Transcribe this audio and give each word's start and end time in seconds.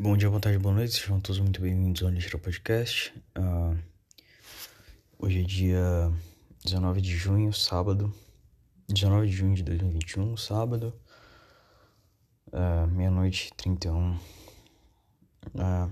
Bom 0.00 0.16
dia, 0.16 0.28
boa 0.30 0.40
tarde, 0.40 0.60
boa 0.60 0.72
noite, 0.72 0.92
sejam 0.92 1.18
todos 1.18 1.40
muito 1.40 1.60
bem-vindos 1.60 2.04
ao 2.04 2.08
Lixo 2.08 2.38
Podcast. 2.38 3.12
Uh, 3.36 3.76
hoje 5.18 5.40
é 5.40 5.42
dia 5.42 6.12
19 6.64 7.00
de 7.00 7.16
junho, 7.16 7.52
sábado. 7.52 8.14
19 8.88 9.26
de 9.26 9.32
junho 9.32 9.56
de 9.56 9.64
2021, 9.64 10.36
sábado. 10.36 10.94
Uh, 12.46 12.86
Meia-noite 12.92 13.52
31. 13.56 14.14
Uh, 14.14 15.90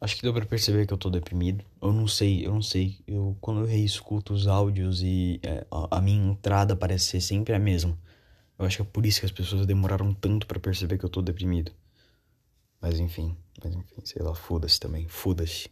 acho 0.00 0.16
que 0.16 0.22
deu 0.22 0.32
pra 0.32 0.46
perceber 0.46 0.86
que 0.86 0.94
eu 0.94 0.98
tô 0.98 1.10
deprimido. 1.10 1.62
Eu 1.82 1.92
não 1.92 2.08
sei, 2.08 2.46
eu 2.46 2.54
não 2.54 2.62
sei. 2.62 3.00
Eu, 3.06 3.36
quando 3.38 3.60
eu 3.60 3.66
reescuto 3.66 4.32
os 4.32 4.46
áudios 4.46 5.02
e 5.02 5.40
é, 5.42 5.66
a, 5.70 5.98
a 5.98 6.00
minha 6.00 6.32
entrada 6.32 6.74
parece 6.74 7.04
ser 7.04 7.20
sempre 7.20 7.54
a 7.54 7.58
mesma. 7.58 7.98
Eu 8.58 8.64
acho 8.64 8.76
que 8.76 8.82
é 8.82 8.86
por 8.86 9.04
isso 9.04 9.20
que 9.20 9.26
as 9.26 9.32
pessoas 9.32 9.66
demoraram 9.66 10.14
tanto 10.14 10.46
para 10.46 10.58
perceber 10.58 10.96
que 10.96 11.04
eu 11.04 11.10
tô 11.10 11.20
deprimido. 11.20 11.70
Mas 12.80 13.00
enfim, 13.00 13.36
mas 13.62 13.74
enfim, 13.74 14.04
sei 14.04 14.22
lá, 14.22 14.34
foda-se 14.34 14.78
também, 14.78 15.08
foda-se. 15.08 15.70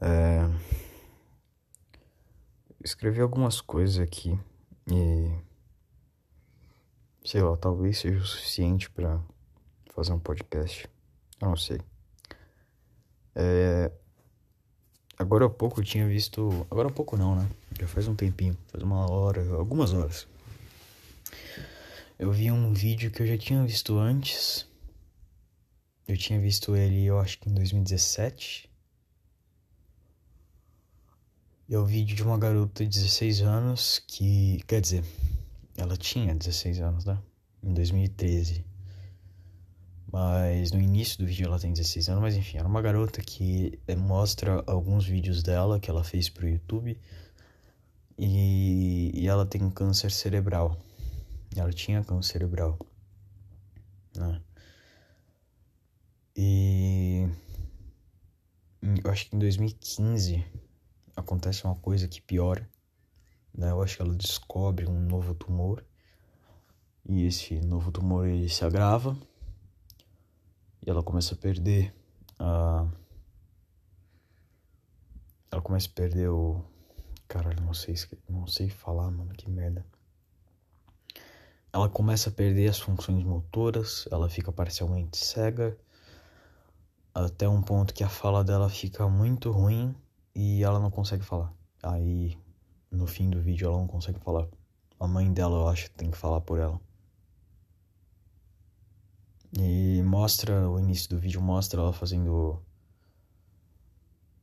É... 0.00 0.48
Escrevi 2.82 3.20
algumas 3.20 3.60
coisas 3.60 3.98
aqui 3.98 4.38
e. 4.88 5.30
Sei 7.24 7.42
lá, 7.42 7.56
talvez 7.56 7.98
seja 7.98 8.18
o 8.18 8.24
suficiente 8.24 8.88
para 8.88 9.20
fazer 9.92 10.12
um 10.12 10.20
podcast. 10.20 10.88
Eu 11.40 11.48
não 11.48 11.56
sei. 11.56 11.80
É... 13.34 13.90
Agora 15.18 15.46
há 15.46 15.50
pouco 15.50 15.80
eu 15.80 15.84
tinha 15.84 16.06
visto. 16.06 16.64
Agora 16.70 16.88
há 16.88 16.92
pouco 16.92 17.16
não, 17.16 17.34
né? 17.34 17.48
Já 17.80 17.88
faz 17.88 18.06
um 18.06 18.14
tempinho, 18.14 18.56
faz 18.68 18.84
uma 18.84 19.10
hora, 19.10 19.42
algumas 19.54 19.92
horas. 19.92 20.28
Eu 22.18 22.30
vi 22.30 22.52
um 22.52 22.72
vídeo 22.72 23.10
que 23.10 23.22
eu 23.22 23.26
já 23.26 23.36
tinha 23.36 23.64
visto 23.64 23.98
antes 23.98 24.68
eu 26.08 26.16
tinha 26.16 26.40
visto 26.40 26.76
ele, 26.76 27.04
eu 27.04 27.18
acho 27.18 27.38
que 27.38 27.48
em 27.48 27.54
2017. 27.54 28.70
E 31.68 31.74
é 31.74 31.78
o 31.78 31.84
vídeo 31.84 32.14
de 32.14 32.22
uma 32.22 32.38
garota 32.38 32.84
de 32.84 32.90
16 32.90 33.40
anos 33.42 33.98
que. 34.06 34.62
Quer 34.68 34.80
dizer, 34.80 35.04
ela 35.76 35.96
tinha 35.96 36.34
16 36.34 36.80
anos, 36.80 37.04
né? 37.04 37.18
Em 37.62 37.74
2013. 37.74 38.64
Mas 40.12 40.70
no 40.70 40.80
início 40.80 41.18
do 41.18 41.26
vídeo 41.26 41.46
ela 41.46 41.58
tem 41.58 41.72
16 41.72 42.08
anos, 42.08 42.22
mas 42.22 42.36
enfim, 42.36 42.58
era 42.58 42.68
uma 42.68 42.80
garota 42.80 43.20
que 43.20 43.78
eh, 43.88 43.96
mostra 43.96 44.62
alguns 44.66 45.04
vídeos 45.04 45.42
dela 45.42 45.80
que 45.80 45.90
ela 45.90 46.04
fez 46.04 46.28
pro 46.28 46.48
YouTube. 46.48 46.96
E, 48.16 49.10
e 49.12 49.26
ela 49.26 49.44
tem 49.44 49.68
câncer 49.70 50.12
cerebral. 50.12 50.78
Ela 51.54 51.72
tinha 51.72 52.04
câncer 52.04 52.32
cerebral. 52.34 52.78
Né? 54.16 54.40
E 56.36 57.26
eu 59.02 59.10
acho 59.10 59.30
que 59.30 59.34
em 59.34 59.38
2015 59.38 60.44
acontece 61.16 61.64
uma 61.64 61.76
coisa 61.76 62.06
que 62.06 62.20
piora. 62.20 62.68
Né? 63.54 63.70
Eu 63.70 63.82
acho 63.82 63.96
que 63.96 64.02
ela 64.02 64.14
descobre 64.14 64.86
um 64.86 65.00
novo 65.00 65.34
tumor. 65.34 65.82
E 67.08 67.24
esse 67.24 67.58
novo 67.60 67.90
tumor 67.90 68.26
ele 68.26 68.50
se 68.50 68.64
agrava. 68.64 69.16
E 70.84 70.90
ela 70.90 71.02
começa 71.02 71.34
a 71.34 71.38
perder 71.38 71.94
a. 72.38 72.86
Ela 75.50 75.62
começa 75.62 75.88
a 75.88 75.92
perder 75.92 76.28
o. 76.28 76.62
Caralho, 77.26 77.62
não 77.62 77.72
sei, 77.72 77.94
não 78.28 78.46
sei 78.46 78.68
falar, 78.68 79.10
mano, 79.10 79.32
que 79.32 79.48
merda. 79.50 79.86
Ela 81.72 81.88
começa 81.88 82.28
a 82.28 82.32
perder 82.32 82.68
as 82.68 82.78
funções 82.78 83.24
motoras, 83.24 84.06
ela 84.10 84.28
fica 84.28 84.52
parcialmente 84.52 85.16
cega 85.18 85.76
até 87.24 87.48
um 87.48 87.62
ponto 87.62 87.94
que 87.94 88.04
a 88.04 88.08
fala 88.10 88.44
dela 88.44 88.68
fica 88.68 89.08
muito 89.08 89.50
ruim 89.50 89.94
e 90.34 90.62
ela 90.62 90.78
não 90.78 90.90
consegue 90.90 91.24
falar. 91.24 91.50
Aí 91.82 92.36
no 92.90 93.06
fim 93.06 93.30
do 93.30 93.40
vídeo 93.40 93.68
ela 93.68 93.78
não 93.78 93.86
consegue 93.86 94.20
falar. 94.20 94.46
A 95.00 95.06
mãe 95.06 95.32
dela, 95.32 95.56
eu 95.56 95.68
acho, 95.68 95.90
tem 95.92 96.10
que 96.10 96.16
falar 96.16 96.42
por 96.42 96.58
ela. 96.58 96.78
E 99.58 100.02
mostra 100.02 100.68
o 100.68 100.78
início 100.78 101.08
do 101.08 101.18
vídeo 101.18 101.40
mostra 101.40 101.80
ela 101.80 101.92
fazendo 101.92 102.62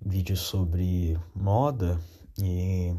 vídeos 0.01 0.39
sobre 0.39 1.19
moda 1.35 2.00
e 2.39 2.95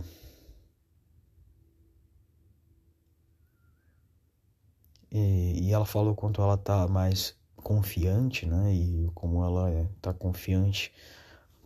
e, 5.11 5.69
e 5.69 5.73
ela 5.73 5.85
fala 5.85 6.11
o 6.11 6.15
quanto 6.15 6.41
ela 6.41 6.57
tá 6.57 6.87
mais 6.87 7.37
confiante, 7.65 8.47
né? 8.47 8.73
E 8.73 9.11
como 9.15 9.45
ela 9.45 9.71
é, 9.71 9.89
tá 10.01 10.13
confiante 10.15 10.93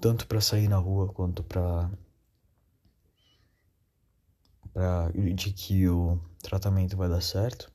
tanto 0.00 0.26
para 0.26 0.40
sair 0.40 0.68
na 0.68 0.78
rua 0.78 1.12
quanto 1.12 1.42
para 1.42 1.90
para 4.72 5.10
de 5.34 5.52
que 5.52 5.88
o 5.88 6.20
tratamento 6.42 6.96
vai 6.96 7.08
dar 7.08 7.20
certo. 7.20 7.70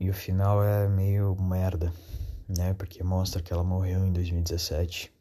E 0.00 0.08
o 0.10 0.14
final 0.14 0.62
é 0.64 0.88
meio 0.88 1.34
merda, 1.36 1.92
né? 2.48 2.74
Porque 2.74 3.02
mostra 3.02 3.42
que 3.42 3.52
ela 3.52 3.64
morreu 3.64 4.04
em 4.06 4.12
2017. 4.12 5.12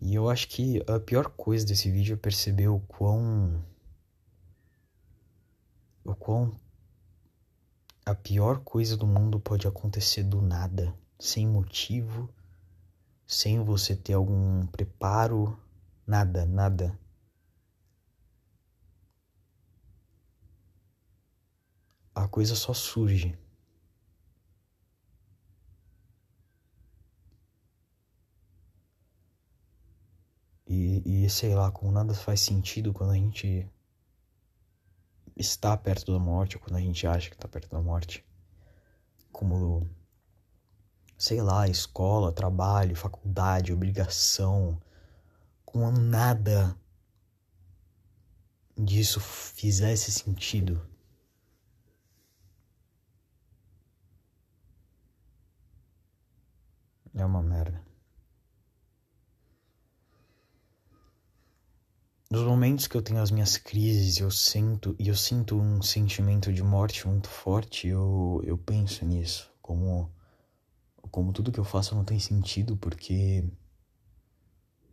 E 0.00 0.14
eu 0.14 0.28
acho 0.28 0.48
que 0.48 0.82
a 0.88 0.98
pior 0.98 1.28
coisa 1.30 1.64
desse 1.64 1.90
vídeo 1.90 2.14
é 2.14 2.16
perceber 2.16 2.68
o 2.68 2.80
quão 2.80 3.62
o 6.12 6.16
quão 6.16 6.54
a 8.04 8.14
pior 8.14 8.60
coisa 8.60 8.96
do 8.96 9.06
mundo 9.06 9.38
pode 9.40 9.66
acontecer 9.66 10.24
do 10.24 10.42
nada, 10.42 10.94
sem 11.18 11.46
motivo, 11.46 12.28
sem 13.26 13.62
você 13.62 13.96
ter 13.96 14.14
algum 14.14 14.66
preparo, 14.66 15.58
nada, 16.06 16.44
nada. 16.44 16.98
A 22.14 22.28
coisa 22.28 22.54
só 22.54 22.74
surge. 22.74 23.38
E, 30.66 31.24
e 31.24 31.30
sei 31.30 31.54
lá, 31.54 31.70
como 31.70 31.92
nada 31.92 32.14
faz 32.14 32.40
sentido 32.40 32.92
quando 32.92 33.10
a 33.12 33.16
gente 33.16 33.70
está 35.42 35.76
perto 35.76 36.12
da 36.12 36.18
morte, 36.18 36.56
ou 36.56 36.62
quando 36.62 36.76
a 36.76 36.80
gente 36.80 37.06
acha 37.06 37.28
que 37.28 37.36
está 37.36 37.48
perto 37.48 37.68
da 37.70 37.80
morte. 37.82 38.24
Como, 39.30 39.88
sei 41.18 41.42
lá, 41.42 41.68
escola, 41.68 42.32
trabalho, 42.32 42.96
faculdade, 42.96 43.72
obrigação. 43.72 44.80
Como 45.64 45.90
nada 45.90 46.76
disso 48.76 49.20
fizesse 49.20 50.10
sentido. 50.12 50.80
É 57.14 57.24
uma 57.24 57.42
merda. 57.42 57.91
Nos 62.32 62.44
momentos 62.44 62.86
que 62.86 62.96
eu 62.96 63.02
tenho 63.02 63.20
as 63.20 63.30
minhas 63.30 63.58
crises, 63.58 64.16
eu 64.18 64.30
sinto 64.30 64.96
e 64.98 65.08
eu 65.08 65.14
sinto 65.14 65.54
um 65.60 65.82
sentimento 65.82 66.50
de 66.50 66.62
morte 66.62 67.06
muito 67.06 67.28
forte, 67.28 67.88
eu, 67.88 68.40
eu 68.42 68.56
penso 68.56 69.04
nisso, 69.04 69.52
como 69.60 70.10
como 71.10 71.30
tudo 71.30 71.52
que 71.52 71.60
eu 71.60 71.64
faço 71.64 71.94
não 71.94 72.06
tem 72.06 72.18
sentido 72.18 72.74
porque 72.74 73.44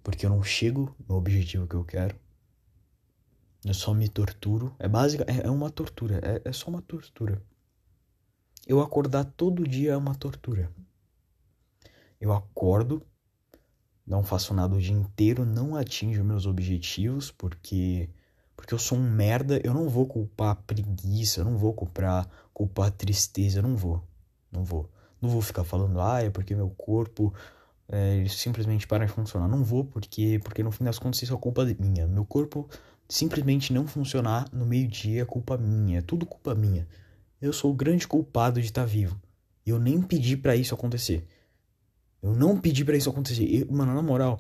porque 0.04 0.26
eu 0.26 0.30
não 0.30 0.44
chego 0.44 0.94
no 1.08 1.16
objetivo 1.16 1.66
que 1.66 1.76
eu 1.78 1.86
quero. 1.86 2.20
Eu 3.64 3.74
só 3.74 3.94
me 3.94 4.10
torturo. 4.10 4.76
É 4.78 4.90
básica, 4.90 5.24
é, 5.26 5.48
é 5.48 5.50
uma 5.50 5.70
tortura, 5.70 6.20
é, 6.22 6.42
é 6.44 6.52
só 6.52 6.70
uma 6.70 6.82
tortura. 6.82 7.42
Eu 8.68 8.82
acordar 8.82 9.24
todo 9.24 9.66
dia 9.66 9.94
é 9.94 9.98
uma 9.98 10.14
tortura. 10.14 10.70
Eu 12.20 12.34
acordo 12.34 13.02
não 14.10 14.24
faço 14.24 14.54
nada 14.54 14.76
o 14.76 14.82
dia 14.82 14.96
inteiro, 14.96 15.46
não 15.46 15.76
atinjo 15.76 16.24
meus 16.24 16.46
objetivos, 16.46 17.32
porque 17.32 18.10
porque 18.56 18.74
eu 18.74 18.80
sou 18.80 18.98
um 18.98 19.10
merda, 19.10 19.62
eu 19.64 19.74
não 19.74 19.88
vou 19.88 20.06
culpar 20.06 20.54
preguiça, 20.68 21.40
eu 21.40 21.46
não 21.46 21.58
vou 21.58 21.74
culpar, 21.74 22.28
culpar 22.54 22.92
tristeza, 22.92 23.60
eu 23.60 23.64
não 23.64 23.78
vou. 23.78 24.04
Não 24.52 24.66
vou. 24.66 24.90
Não 25.22 25.30
vou 25.30 25.42
ficar 25.42 25.64
falando, 25.64 26.02
ah, 26.02 26.22
é 26.22 26.30
porque 26.30 26.54
meu 26.54 26.70
corpo 26.72 27.34
é, 27.88 28.26
simplesmente 28.28 28.86
para 28.86 29.06
de 29.06 29.12
funcionar. 29.12 29.48
Não 29.48 29.64
vou, 29.64 29.86
porque, 29.86 30.42
porque 30.44 30.62
no 30.62 30.72
fim 30.72 30.84
das 30.84 31.00
contas 31.00 31.22
isso 31.22 31.34
é 31.34 31.38
culpa 31.38 31.64
minha. 31.80 32.06
Meu 32.06 32.26
corpo 32.26 32.68
simplesmente 33.08 33.72
não 33.72 33.88
funcionar 33.88 34.46
no 34.52 34.66
meio-dia 34.66 35.22
é 35.22 35.26
culpa 35.26 35.58
minha, 35.58 36.00
é 36.00 36.02
tudo 36.02 36.26
culpa 36.26 36.54
minha. 36.54 36.86
Eu 37.42 37.54
sou 37.54 37.72
o 37.72 37.76
grande 37.76 38.08
culpado 38.08 38.60
de 38.60 38.68
estar 38.68 38.86
vivo. 38.86 39.20
E 39.66 39.70
eu 39.70 39.80
nem 39.80 40.02
pedi 40.02 40.36
para 40.36 40.56
isso 40.56 40.76
acontecer. 40.76 41.26
Eu 42.22 42.34
não 42.34 42.60
pedi 42.60 42.84
para 42.84 42.98
isso 42.98 43.10
acontecer. 43.10 43.44
Eu, 43.44 43.72
mano, 43.72 43.94
na 43.94 44.02
moral, 44.02 44.40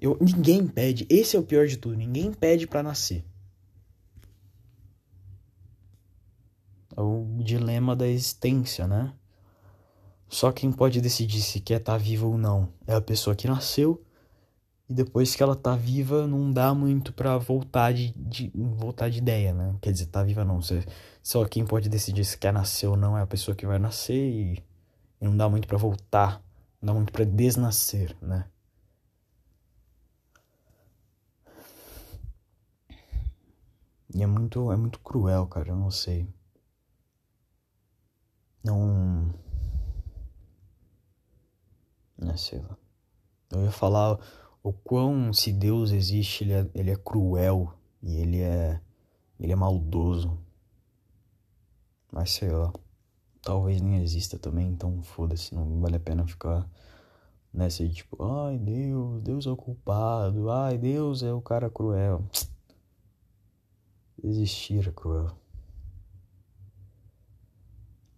eu, 0.00 0.16
ninguém 0.20 0.66
pede. 0.66 1.06
Esse 1.10 1.36
é 1.36 1.38
o 1.38 1.42
pior 1.42 1.66
de 1.66 1.76
tudo. 1.76 1.96
Ninguém 1.96 2.32
pede 2.32 2.66
para 2.66 2.82
nascer. 2.82 3.24
É 6.96 7.00
o 7.00 7.26
dilema 7.40 7.94
da 7.94 8.08
existência, 8.08 8.86
né? 8.86 9.12
Só 10.28 10.50
quem 10.50 10.72
pode 10.72 11.00
decidir 11.00 11.40
se 11.42 11.60
quer 11.60 11.80
estar 11.80 11.92
tá 11.92 11.98
viva 11.98 12.26
ou 12.26 12.36
não 12.36 12.72
é 12.86 12.94
a 12.94 13.00
pessoa 13.00 13.36
que 13.36 13.46
nasceu. 13.46 14.02
E 14.88 14.94
depois 14.94 15.34
que 15.34 15.42
ela 15.42 15.56
tá 15.56 15.74
viva, 15.74 16.26
não 16.26 16.52
dá 16.52 16.72
muito 16.72 17.12
pra 17.12 17.36
voltar 17.38 17.92
de, 17.92 18.12
de 18.16 18.52
voltar 18.54 19.08
de 19.08 19.18
ideia, 19.18 19.52
né? 19.52 19.74
Quer 19.80 19.92
dizer, 19.92 20.06
tá 20.06 20.22
viva 20.22 20.44
não. 20.44 20.62
Você, 20.62 20.84
só 21.22 21.44
quem 21.44 21.66
pode 21.66 21.88
decidir 21.88 22.24
se 22.24 22.38
quer 22.38 22.52
nascer 22.52 22.86
ou 22.86 22.96
não 22.96 23.18
é 23.18 23.22
a 23.22 23.26
pessoa 23.26 23.54
que 23.54 23.66
vai 23.66 23.80
nascer 23.80 24.14
e, 24.14 24.62
e 25.20 25.24
não 25.24 25.36
dá 25.36 25.48
muito 25.48 25.66
para 25.66 25.76
voltar. 25.76 26.40
Dá 26.86 26.94
muito 26.94 27.12
para 27.12 27.24
desnascer, 27.24 28.16
né? 28.22 28.48
E 34.14 34.22
é 34.22 34.26
muito, 34.26 34.70
é 34.70 34.76
muito 34.76 35.00
cruel, 35.00 35.48
cara, 35.48 35.70
eu 35.70 35.74
não 35.74 35.90
sei. 35.90 36.32
Não. 38.62 39.34
Não 42.16 42.30
é, 42.30 42.36
sei 42.36 42.60
lá. 42.60 42.78
Eu 43.50 43.64
ia 43.64 43.72
falar 43.72 44.20
o 44.62 44.72
quão, 44.72 45.32
se 45.32 45.52
Deus 45.52 45.90
existe, 45.90 46.44
ele 46.44 46.52
é, 46.52 46.70
ele 46.72 46.90
é 46.92 46.96
cruel 46.96 47.74
e 48.00 48.14
ele 48.14 48.42
é. 48.42 48.80
Ele 49.40 49.52
é 49.52 49.56
maldoso. 49.56 50.38
Mas 52.12 52.30
sei 52.30 52.52
lá. 52.52 52.72
Talvez 53.42 53.80
nem 53.80 54.02
exista 54.02 54.38
também, 54.38 54.68
então 54.68 55.02
foda-se, 55.02 55.52
não 55.52 55.80
vale 55.80 55.96
a 55.96 56.00
pena 56.00 56.26
ficar 56.26 56.68
nessa 57.56 57.82
de 57.88 57.94
tipo, 57.94 58.22
ai 58.22 58.58
Deus, 58.58 59.22
Deus 59.22 59.46
é 59.46 59.50
o 59.50 59.56
culpado, 59.56 60.50
ai 60.50 60.76
Deus 60.76 61.22
é 61.22 61.32
o 61.32 61.40
cara 61.40 61.70
cruel. 61.70 62.22
Existir 64.22 64.86
é 64.86 64.92
cruel. 64.92 65.30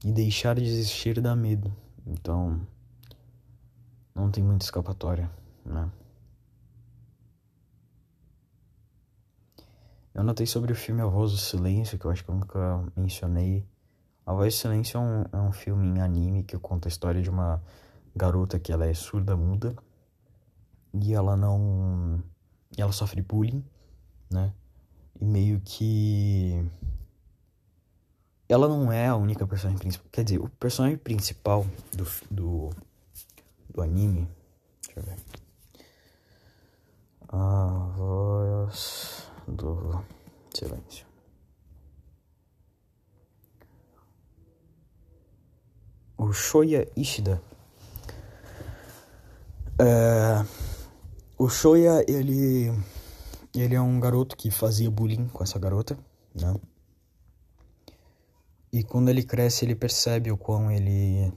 E 0.04 0.12
deixar 0.12 0.56
de 0.56 0.64
existir 0.64 1.20
dá 1.20 1.36
medo. 1.36 1.72
Então, 2.06 2.60
não 4.14 4.30
tem 4.30 4.42
muita 4.42 4.64
escapatória, 4.64 5.30
né? 5.64 5.90
Eu 10.14 10.24
notei 10.24 10.46
sobre 10.46 10.72
o 10.72 10.74
filme 10.74 11.00
A 11.00 11.06
Voz 11.06 11.30
do 11.30 11.38
Silêncio, 11.38 11.96
que 11.96 12.04
eu 12.04 12.10
acho 12.10 12.24
que 12.24 12.30
eu 12.30 12.34
nunca 12.34 12.84
mencionei. 12.96 13.64
A 14.26 14.32
Voz 14.32 14.54
do 14.54 14.58
Silêncio 14.58 14.98
é 14.98 15.00
um, 15.00 15.24
é 15.32 15.40
um 15.48 15.52
filme 15.52 15.86
em 15.86 16.00
anime 16.00 16.42
que 16.42 16.58
conta 16.58 16.88
a 16.88 16.90
história 16.90 17.22
de 17.22 17.30
uma 17.30 17.62
garota 18.14 18.58
que 18.58 18.72
ela 18.72 18.86
é 18.86 18.94
surda 18.94 19.36
muda 19.36 19.76
e 20.92 21.14
ela 21.14 21.36
não 21.36 22.22
ela 22.76 22.92
sofre 22.92 23.22
bullying, 23.22 23.64
né? 24.30 24.52
E 25.20 25.24
meio 25.24 25.60
que 25.60 26.64
ela 28.48 28.66
não 28.66 28.90
é 28.90 29.06
a 29.06 29.16
única 29.16 29.46
personagem 29.46 29.78
principal. 29.78 30.08
Quer 30.10 30.24
dizer, 30.24 30.38
o 30.38 30.48
personagem 30.48 30.96
principal 30.96 31.66
do, 31.92 32.06
do, 32.30 32.70
do 33.68 33.82
anime. 33.82 34.28
Deixa 34.82 35.00
eu 35.00 35.02
ver. 35.02 35.16
A 37.28 37.92
voz 37.94 39.30
do 39.46 40.02
silêncio. 40.54 41.06
O 46.16 46.32
Shoya 46.32 46.90
Ishida. 46.96 47.42
É, 49.80 50.44
o 51.38 51.48
Shoya, 51.48 52.04
ele. 52.08 52.72
Ele 53.54 53.74
é 53.74 53.80
um 53.80 53.98
garoto 53.98 54.36
que 54.36 54.50
fazia 54.50 54.90
bullying 54.90 55.28
com 55.28 55.42
essa 55.42 55.58
garota, 55.58 55.98
né? 56.34 56.54
E 58.72 58.84
quando 58.84 59.08
ele 59.08 59.22
cresce, 59.22 59.64
ele 59.64 59.74
percebe 59.74 60.30
o 60.30 60.36
quão 60.36 60.70
ele 60.70 61.32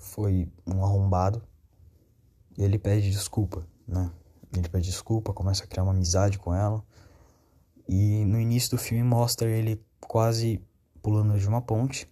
foi 0.00 0.50
um 0.66 0.84
arrombado. 0.84 1.42
E 2.58 2.62
ele 2.62 2.78
pede 2.78 3.10
desculpa, 3.10 3.66
né? 3.86 4.10
Ele 4.56 4.68
pede 4.68 4.86
desculpa, 4.86 5.32
começa 5.32 5.64
a 5.64 5.66
criar 5.66 5.84
uma 5.84 5.92
amizade 5.92 6.38
com 6.38 6.54
ela. 6.54 6.82
E 7.88 8.24
no 8.24 8.40
início 8.40 8.70
do 8.70 8.78
filme 8.78 9.04
mostra 9.04 9.48
ele 9.48 9.80
quase 10.00 10.60
pulando 11.00 11.38
de 11.38 11.46
uma 11.46 11.62
ponte. 11.62 12.08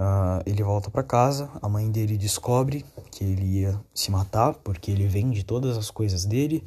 Uh, 0.00 0.40
ele 0.46 0.62
volta 0.62 0.90
para 0.90 1.02
casa, 1.02 1.50
a 1.60 1.68
mãe 1.68 1.90
dele 1.90 2.16
descobre 2.16 2.86
que 3.10 3.22
ele 3.22 3.60
ia 3.60 3.78
se 3.92 4.10
matar 4.10 4.54
porque 4.54 4.90
ele 4.90 5.06
vende 5.06 5.44
todas 5.44 5.76
as 5.76 5.90
coisas 5.90 6.24
dele 6.24 6.64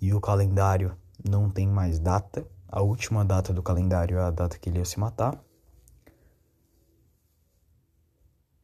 e 0.00 0.14
o 0.14 0.20
calendário 0.22 0.96
não 1.22 1.50
tem 1.50 1.68
mais 1.68 1.98
data. 1.98 2.46
A 2.66 2.80
última 2.80 3.26
data 3.26 3.52
do 3.52 3.62
calendário 3.62 4.16
é 4.16 4.22
a 4.22 4.30
data 4.30 4.58
que 4.58 4.70
ele 4.70 4.78
ia 4.78 4.86
se 4.86 4.98
matar. 4.98 5.38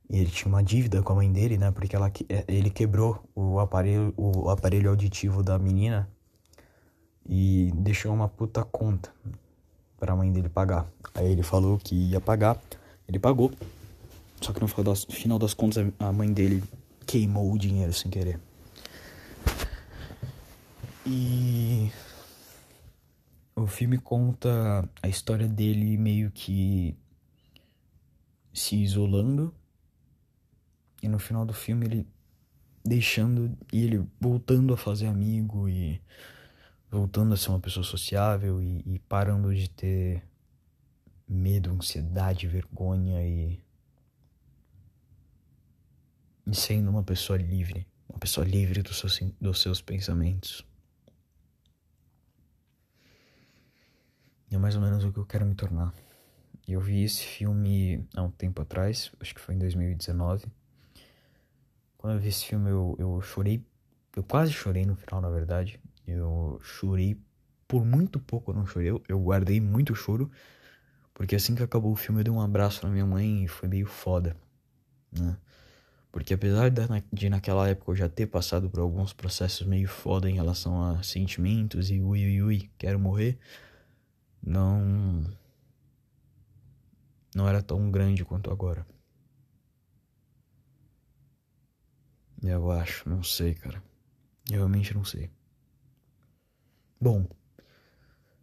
E 0.08 0.18
ele 0.18 0.30
tinha 0.30 0.48
uma 0.48 0.62
dívida 0.62 1.02
com 1.02 1.12
a 1.12 1.16
mãe 1.16 1.30
dele, 1.30 1.58
né? 1.58 1.70
Porque 1.70 1.94
ela, 1.94 2.10
é, 2.30 2.44
ele 2.48 2.70
quebrou 2.70 3.22
o 3.34 3.60
aparelho, 3.60 4.14
o 4.16 4.48
aparelho 4.48 4.88
auditivo 4.88 5.42
da 5.42 5.58
menina 5.58 6.08
e 7.28 7.70
deixou 7.74 8.14
uma 8.14 8.26
puta 8.26 8.64
conta 8.64 9.12
para 10.00 10.14
a 10.14 10.16
mãe 10.16 10.32
dele 10.32 10.48
pagar. 10.48 10.86
Aí 11.14 11.30
ele 11.30 11.42
falou 11.42 11.76
que 11.76 11.94
ia 11.94 12.22
pagar, 12.22 12.58
ele 13.06 13.18
pagou. 13.18 13.52
Só 14.40 14.52
que 14.52 14.60
no 14.60 14.68
final 14.68 14.84
das, 14.84 15.04
final 15.04 15.38
das 15.38 15.54
contas 15.54 15.92
a 15.98 16.12
mãe 16.12 16.32
dele 16.32 16.62
queimou 17.06 17.52
o 17.52 17.58
dinheiro 17.58 17.92
sem 17.92 18.10
querer. 18.10 18.40
E 21.06 21.90
o 23.56 23.66
filme 23.66 23.98
conta 23.98 24.88
a 25.02 25.08
história 25.08 25.48
dele 25.48 25.96
meio 25.96 26.30
que 26.30 26.96
se 28.52 28.76
isolando 28.76 29.54
e 31.02 31.08
no 31.08 31.18
final 31.18 31.46
do 31.46 31.54
filme 31.54 31.86
ele 31.86 32.06
deixando 32.84 33.56
e 33.72 33.84
ele 33.84 34.06
voltando 34.20 34.74
a 34.74 34.76
fazer 34.76 35.06
amigo 35.06 35.68
e 35.68 36.00
voltando 36.90 37.34
a 37.34 37.36
ser 37.36 37.50
uma 37.50 37.60
pessoa 37.60 37.84
sociável 37.84 38.60
e, 38.62 38.82
e 38.86 38.98
parando 39.00 39.54
de 39.54 39.68
ter 39.68 40.22
medo, 41.28 41.70
ansiedade, 41.70 42.46
vergonha 42.46 43.22
e, 43.26 43.60
e 46.48 46.56
sendo 46.56 46.90
uma 46.90 47.02
pessoa 47.02 47.36
livre, 47.36 47.86
uma 48.08 48.18
pessoa 48.18 48.46
livre 48.46 48.82
dos 48.82 48.98
seus, 48.98 49.20
dos 49.38 49.60
seus 49.60 49.82
pensamentos. 49.82 50.66
E 54.50 54.54
é 54.54 54.58
mais 54.58 54.74
ou 54.74 54.80
menos 54.80 55.04
o 55.04 55.12
que 55.12 55.18
eu 55.18 55.26
quero 55.26 55.44
me 55.44 55.54
tornar. 55.54 55.92
Eu 56.66 56.80
vi 56.80 57.02
esse 57.02 57.22
filme 57.22 58.06
há 58.16 58.22
um 58.22 58.30
tempo 58.30 58.62
atrás, 58.62 59.12
acho 59.20 59.34
que 59.34 59.40
foi 59.40 59.54
em 59.54 59.58
2019. 59.58 60.46
Quando 61.98 62.14
eu 62.14 62.20
vi 62.20 62.28
esse 62.28 62.46
filme, 62.46 62.70
eu, 62.70 62.96
eu 62.98 63.20
chorei. 63.20 63.62
Eu 64.16 64.22
quase 64.22 64.52
chorei 64.52 64.86
no 64.86 64.96
final, 64.96 65.20
na 65.20 65.28
verdade. 65.28 65.78
Eu 66.06 66.58
chorei 66.62 67.20
por 67.66 67.84
muito 67.84 68.18
pouco, 68.18 68.52
eu 68.52 68.54
não 68.54 68.66
chorei. 68.66 68.90
Eu, 69.06 69.20
guardei 69.20 69.60
muito 69.60 69.94
choro. 69.94 70.30
Porque 71.12 71.36
assim 71.36 71.54
que 71.54 71.62
acabou 71.62 71.92
o 71.92 71.96
filme, 71.96 72.20
eu 72.20 72.24
dei 72.24 72.32
um 72.32 72.40
abraço 72.40 72.86
na 72.86 72.92
minha 72.92 73.04
mãe 73.04 73.44
e 73.44 73.48
foi 73.48 73.68
meio 73.68 73.86
foda, 73.86 74.36
né? 75.12 75.36
Porque 76.18 76.34
apesar 76.34 76.68
de 77.12 77.30
naquela 77.30 77.68
época 77.68 77.92
eu 77.92 77.94
já 77.94 78.08
ter 78.08 78.26
passado 78.26 78.68
por 78.68 78.80
alguns 78.80 79.12
processos 79.12 79.64
meio 79.64 79.86
foda 79.86 80.28
em 80.28 80.34
relação 80.34 80.82
a 80.82 81.00
sentimentos 81.00 81.92
e 81.92 82.00
ui 82.00 82.24
ui 82.24 82.42
ui, 82.42 82.70
quero 82.76 82.98
morrer 82.98 83.38
não 84.42 85.24
não 87.32 87.48
era 87.48 87.62
tão 87.62 87.88
grande 87.88 88.24
quanto 88.24 88.50
agora. 88.50 88.84
Eu 92.42 92.68
acho, 92.72 93.08
não 93.08 93.22
sei, 93.22 93.54
cara. 93.54 93.80
Eu 94.50 94.56
realmente 94.56 94.92
não 94.92 95.04
sei. 95.04 95.30
Bom, 97.00 97.28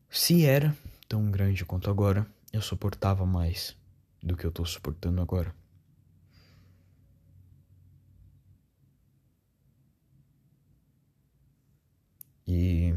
se 0.09 0.45
era 0.45 0.73
tão 1.09 1.29
grande 1.29 1.65
quanto 1.65 1.89
agora, 1.89 2.25
eu 2.53 2.61
suportava 2.61 3.25
mais 3.25 3.75
do 4.23 4.37
que 4.37 4.45
eu 4.45 4.51
tô 4.51 4.63
suportando 4.63 5.21
agora. 5.21 5.53
E 12.47 12.93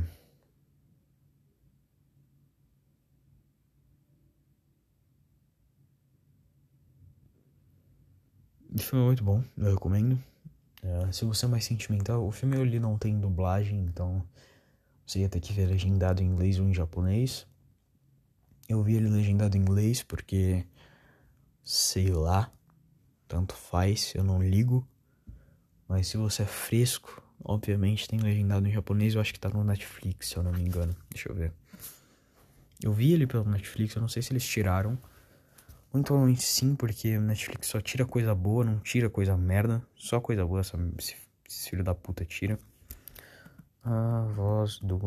O 8.75 8.79
filme 8.81 9.03
é 9.03 9.07
muito 9.07 9.25
bom, 9.25 9.43
eu 9.57 9.73
recomendo. 9.73 10.23
É, 10.83 11.11
se 11.11 11.25
você 11.25 11.47
é 11.47 11.49
mais 11.49 11.65
sentimental, 11.65 12.27
o 12.27 12.31
filme 12.31 12.57
ele 12.59 12.79
não 12.79 12.99
tem 12.99 13.19
dublagem, 13.19 13.81
então 13.81 14.23
você 15.07 15.21
ia 15.21 15.29
ter 15.29 15.41
que 15.41 15.53
ver 15.53 15.67
legendado 15.67 16.23
em 16.23 16.27
inglês 16.27 16.59
ou 16.59 16.67
em 16.67 16.75
japonês. 16.75 17.47
Eu 18.69 18.83
vi 18.83 18.95
ele 18.95 19.09
legendado 19.09 19.57
em 19.57 19.61
inglês 19.61 20.03
porque, 20.03 20.67
sei 21.65 22.11
lá, 22.11 22.53
tanto 23.27 23.55
faz, 23.55 24.13
eu 24.15 24.23
não 24.23 24.43
ligo. 24.43 24.87
Mas 25.89 26.09
se 26.09 26.19
você 26.19 26.43
é 26.43 26.47
fresco, 26.47 27.23
obviamente 27.45 28.09
tem 28.09 28.19
legendado 28.19 28.67
em 28.67 28.73
japonês, 28.73 29.15
eu 29.15 29.21
acho 29.21 29.33
que 29.33 29.41
tá 29.41 29.49
no 29.49 29.65
Netflix, 29.65 30.29
se 30.29 30.37
eu 30.37 30.43
não 30.43 30.53
me 30.53 30.63
engano. 30.63 30.95
Deixa 31.11 31.29
eu 31.29 31.35
ver. 31.35 31.53
Eu 32.83 32.93
vi 32.93 33.13
ele 33.13 33.27
pelo 33.27 33.45
Netflix, 33.45 33.95
eu 33.95 34.03
não 34.03 34.09
sei 34.09 34.23
se 34.23 34.33
eles 34.33 34.47
tiraram. 34.47 34.99
Muito 35.93 36.07
provavelmente 36.07 36.43
sim, 36.43 36.77
porque 36.77 37.17
o 37.17 37.21
Netflix 37.21 37.69
só 37.69 37.81
tira 37.81 38.05
coisa 38.05 38.35
boa, 38.35 38.65
não 38.65 38.79
tira 38.79 39.09
coisa 39.09 39.37
merda. 39.37 39.83
Só 39.97 40.21
coisa 40.21 40.45
boa, 40.47 40.61
essa, 40.61 40.79
esse, 40.99 41.17
esse 41.49 41.71
filho 41.71 41.83
da 41.83 41.95
puta 41.95 42.25
tira. 42.25 42.59
A 43.83 44.27
voz 44.35 44.79
do. 44.81 44.99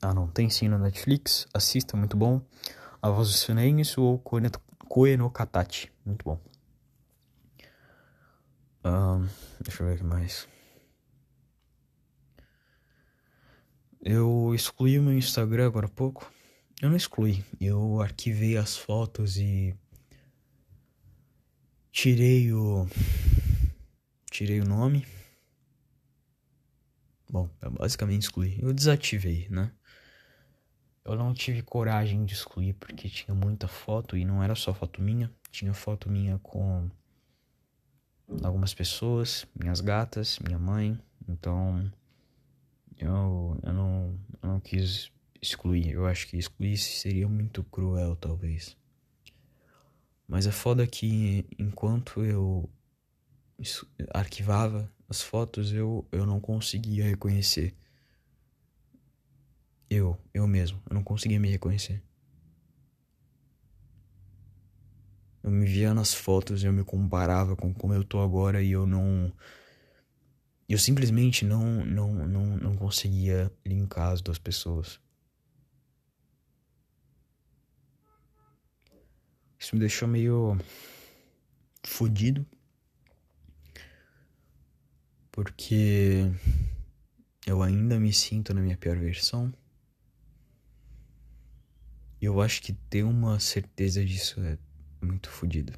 Ah, 0.00 0.14
não, 0.14 0.28
tem 0.28 0.48
sim 0.48 0.68
no 0.68 0.78
Netflix. 0.78 1.48
Assista, 1.52 1.96
muito 1.96 2.16
bom. 2.16 2.40
A 3.02 3.10
voz 3.10 3.28
do 3.28 3.34
silêncio 3.34 4.02
ou 4.02 4.18
Koe 4.18 5.16
no 5.16 5.30
Katachi. 5.30 5.90
Muito 6.06 6.24
bom. 6.24 6.38
Um, 8.88 9.28
deixa 9.60 9.82
eu 9.82 9.86
ver 9.86 9.96
o 9.96 9.98
que 9.98 10.04
mais. 10.04 10.48
Eu 14.00 14.54
excluí 14.54 14.98
o 14.98 15.02
meu 15.02 15.12
Instagram 15.12 15.66
agora 15.66 15.84
há 15.84 15.90
pouco. 15.90 16.32
Eu 16.80 16.88
não 16.88 16.96
excluí, 16.96 17.44
eu 17.60 18.00
arquivei 18.00 18.56
as 18.56 18.78
fotos 18.78 19.36
e 19.36 19.76
tirei 21.92 22.50
o 22.50 22.86
tirei 24.30 24.60
o 24.60 24.64
nome. 24.64 25.06
Bom, 27.28 27.50
eu 27.60 27.70
basicamente 27.72 28.22
excluí. 28.22 28.58
Eu 28.58 28.72
desativei, 28.72 29.48
né? 29.50 29.70
Eu 31.04 31.14
não 31.14 31.34
tive 31.34 31.60
coragem 31.60 32.24
de 32.24 32.32
excluir 32.32 32.72
porque 32.74 33.10
tinha 33.10 33.34
muita 33.34 33.68
foto 33.68 34.16
e 34.16 34.24
não 34.24 34.42
era 34.42 34.54
só 34.54 34.72
foto 34.72 35.02
minha, 35.02 35.30
tinha 35.50 35.74
foto 35.74 36.08
minha 36.08 36.38
com 36.38 36.88
algumas 38.42 38.74
pessoas, 38.74 39.46
minhas 39.58 39.80
gatas, 39.80 40.38
minha 40.38 40.58
mãe, 40.58 40.98
então 41.28 41.90
eu, 42.98 43.58
eu, 43.62 43.72
não, 43.72 44.18
eu 44.42 44.48
não 44.48 44.60
quis 44.60 45.10
excluir. 45.40 45.92
Eu 45.92 46.06
acho 46.06 46.26
que 46.26 46.36
excluir 46.36 46.76
seria 46.76 47.28
muito 47.28 47.62
cruel, 47.64 48.16
talvez. 48.16 48.76
Mas 50.26 50.46
é 50.46 50.50
foda 50.50 50.86
que 50.86 51.46
enquanto 51.58 52.22
eu 52.22 52.68
arquivava 54.12 54.92
as 55.08 55.22
fotos, 55.22 55.72
eu, 55.72 56.06
eu 56.12 56.26
não 56.26 56.40
conseguia 56.40 57.04
reconhecer. 57.04 57.74
Eu, 59.88 60.18
eu 60.34 60.46
mesmo, 60.46 60.82
eu 60.88 60.94
não 60.94 61.02
conseguia 61.02 61.40
me 61.40 61.48
reconhecer. 61.48 62.02
Eu 65.48 65.52
me 65.52 65.64
via 65.64 65.94
nas 65.94 66.12
fotos, 66.12 66.62
eu 66.62 66.70
me 66.74 66.84
comparava 66.84 67.56
com 67.56 67.72
como 67.72 67.94
eu 67.94 68.04
tô 68.04 68.20
agora 68.20 68.62
e 68.62 68.70
eu 68.70 68.86
não. 68.86 69.32
Eu 70.68 70.78
simplesmente 70.78 71.42
não, 71.42 71.86
não, 71.86 72.12
não, 72.26 72.58
não 72.58 72.76
conseguia 72.76 73.50
linkar 73.64 74.12
as 74.12 74.20
duas 74.20 74.38
pessoas. 74.38 75.00
Isso 79.58 79.74
me 79.74 79.80
deixou 79.80 80.06
meio 80.06 80.58
fodido. 81.82 82.44
Porque 85.32 86.30
eu 87.46 87.62
ainda 87.62 87.98
me 87.98 88.12
sinto 88.12 88.52
na 88.52 88.60
minha 88.60 88.76
pior 88.76 88.98
versão. 88.98 89.50
E 92.20 92.26
eu 92.26 92.38
acho 92.38 92.60
que 92.60 92.74
ter 92.74 93.02
uma 93.02 93.40
certeza 93.40 94.04
disso 94.04 94.42
é 94.42 94.58
muito 95.00 95.30
fodido. 95.30 95.72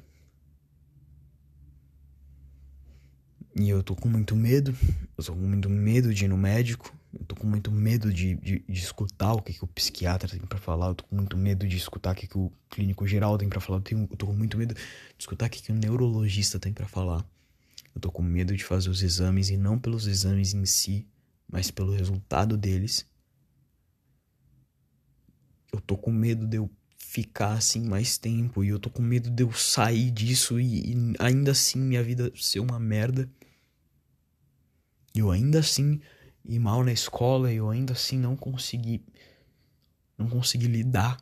E 3.55 3.69
eu 3.69 3.83
tô 3.83 3.95
com 3.95 4.07
muito 4.07 4.35
medo. 4.35 4.75
Eu 5.17 5.23
tô 5.23 5.33
com 5.33 5.39
muito 5.39 5.69
medo 5.69 6.13
de 6.13 6.25
ir 6.25 6.27
no 6.27 6.37
médico. 6.37 6.95
Eu 7.13 7.25
tô 7.25 7.35
com 7.35 7.45
muito 7.45 7.69
medo 7.69 8.13
de, 8.13 8.35
de, 8.35 8.59
de 8.59 8.79
escutar 8.79 9.33
o 9.33 9.41
que, 9.41 9.53
que 9.53 9.63
o 9.63 9.67
psiquiatra 9.67 10.29
tem 10.29 10.39
para 10.39 10.57
falar. 10.57 10.87
Eu 10.87 10.95
tô 10.95 11.03
com 11.03 11.15
muito 11.15 11.37
medo 11.37 11.67
de 11.67 11.75
escutar 11.75 12.13
o 12.13 12.15
que, 12.15 12.27
que 12.27 12.37
o 12.37 12.51
clínico 12.69 13.05
geral 13.05 13.37
tem 13.37 13.49
para 13.49 13.59
falar. 13.59 13.79
Eu, 13.79 13.83
tenho, 13.83 14.07
eu 14.09 14.17
tô 14.17 14.27
com 14.27 14.33
muito 14.33 14.57
medo 14.57 14.73
de 14.73 14.81
escutar 15.19 15.47
o 15.47 15.49
que, 15.49 15.61
que 15.61 15.71
o 15.71 15.75
neurologista 15.75 16.59
tem 16.59 16.71
para 16.71 16.87
falar. 16.87 17.25
Eu 17.93 17.99
tô 17.99 18.09
com 18.09 18.21
medo 18.21 18.55
de 18.55 18.63
fazer 18.63 18.89
os 18.89 19.03
exames 19.03 19.49
e 19.49 19.57
não 19.57 19.77
pelos 19.77 20.07
exames 20.07 20.53
em 20.53 20.65
si, 20.65 21.05
mas 21.51 21.69
pelo 21.69 21.93
resultado 21.93 22.55
deles. 22.55 23.05
Eu 25.73 25.81
tô 25.81 25.97
com 25.97 26.11
medo 26.11 26.47
de 26.47 26.57
eu 26.57 26.69
ficar 27.11 27.55
assim 27.55 27.81
mais 27.81 28.17
tempo. 28.17 28.63
E 28.63 28.69
eu 28.69 28.79
tô 28.79 28.89
com 28.89 29.01
medo 29.01 29.29
de 29.29 29.43
eu 29.43 29.51
sair 29.51 30.09
disso 30.11 30.57
e, 30.61 30.93
e 30.93 31.13
ainda 31.19 31.51
assim 31.51 31.77
minha 31.77 32.01
vida 32.01 32.31
ser 32.37 32.61
uma 32.61 32.79
merda. 32.79 33.29
E 35.13 35.19
eu 35.19 35.29
ainda 35.29 35.59
assim 35.59 35.99
ir 36.45 36.57
mal 36.57 36.85
na 36.85 36.93
escola 36.93 37.51
e 37.51 37.57
eu 37.57 37.69
ainda 37.69 37.91
assim 37.91 38.17
não 38.17 38.37
consegui 38.37 39.03
não 40.17 40.29
consegui 40.29 40.67
lidar 40.67 41.17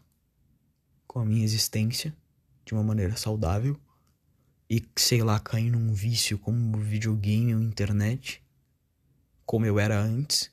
com 1.07 1.19
a 1.19 1.25
minha 1.25 1.43
existência 1.43 2.15
de 2.63 2.75
uma 2.75 2.83
maneira 2.83 3.17
saudável. 3.17 3.75
E 4.69 4.87
sei 4.95 5.23
lá 5.23 5.39
cair 5.39 5.71
num 5.71 5.91
vício 5.91 6.37
como 6.37 6.77
videogame 6.77 7.55
ou 7.55 7.61
internet 7.63 8.43
como 9.43 9.65
eu 9.65 9.79
era 9.79 9.99
antes 9.99 10.51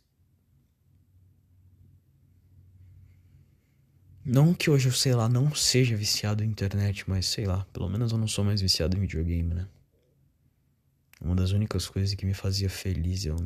não 4.26 4.52
que 4.52 4.68
hoje 4.68 4.88
eu 4.88 4.92
sei 4.92 5.14
lá 5.14 5.28
não 5.28 5.54
seja 5.54 5.96
viciado 5.96 6.42
em 6.42 6.48
internet 6.48 7.08
mas 7.08 7.26
sei 7.26 7.46
lá 7.46 7.64
pelo 7.72 7.88
menos 7.88 8.12
eu 8.12 8.18
não 8.18 8.26
sou 8.26 8.44
mais 8.44 8.60
viciado 8.60 8.96
em 8.96 9.00
videogame 9.00 9.54
né 9.54 9.68
uma 11.20 11.34
das 11.34 11.52
únicas 11.52 11.88
coisas 11.88 12.14
que 12.14 12.26
me 12.26 12.34
fazia 12.34 12.68
feliz 12.68 13.24
eu 13.24 13.36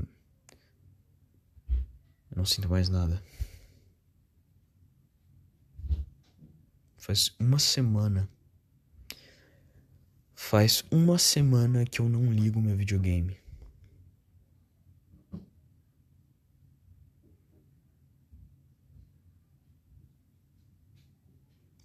eu 2.31 2.37
não 2.37 2.45
sinto 2.45 2.69
mais 2.69 2.89
nada. 2.89 3.23
Faz 6.97 7.35
uma 7.39 7.59
semana. 7.59 8.29
Faz 10.35 10.85
uma 10.91 11.19
semana 11.19 11.85
que 11.85 12.01
eu 12.01 12.09
não 12.09 12.33
ligo 12.33 12.61
meu 12.61 12.77
videogame. 12.77 13.37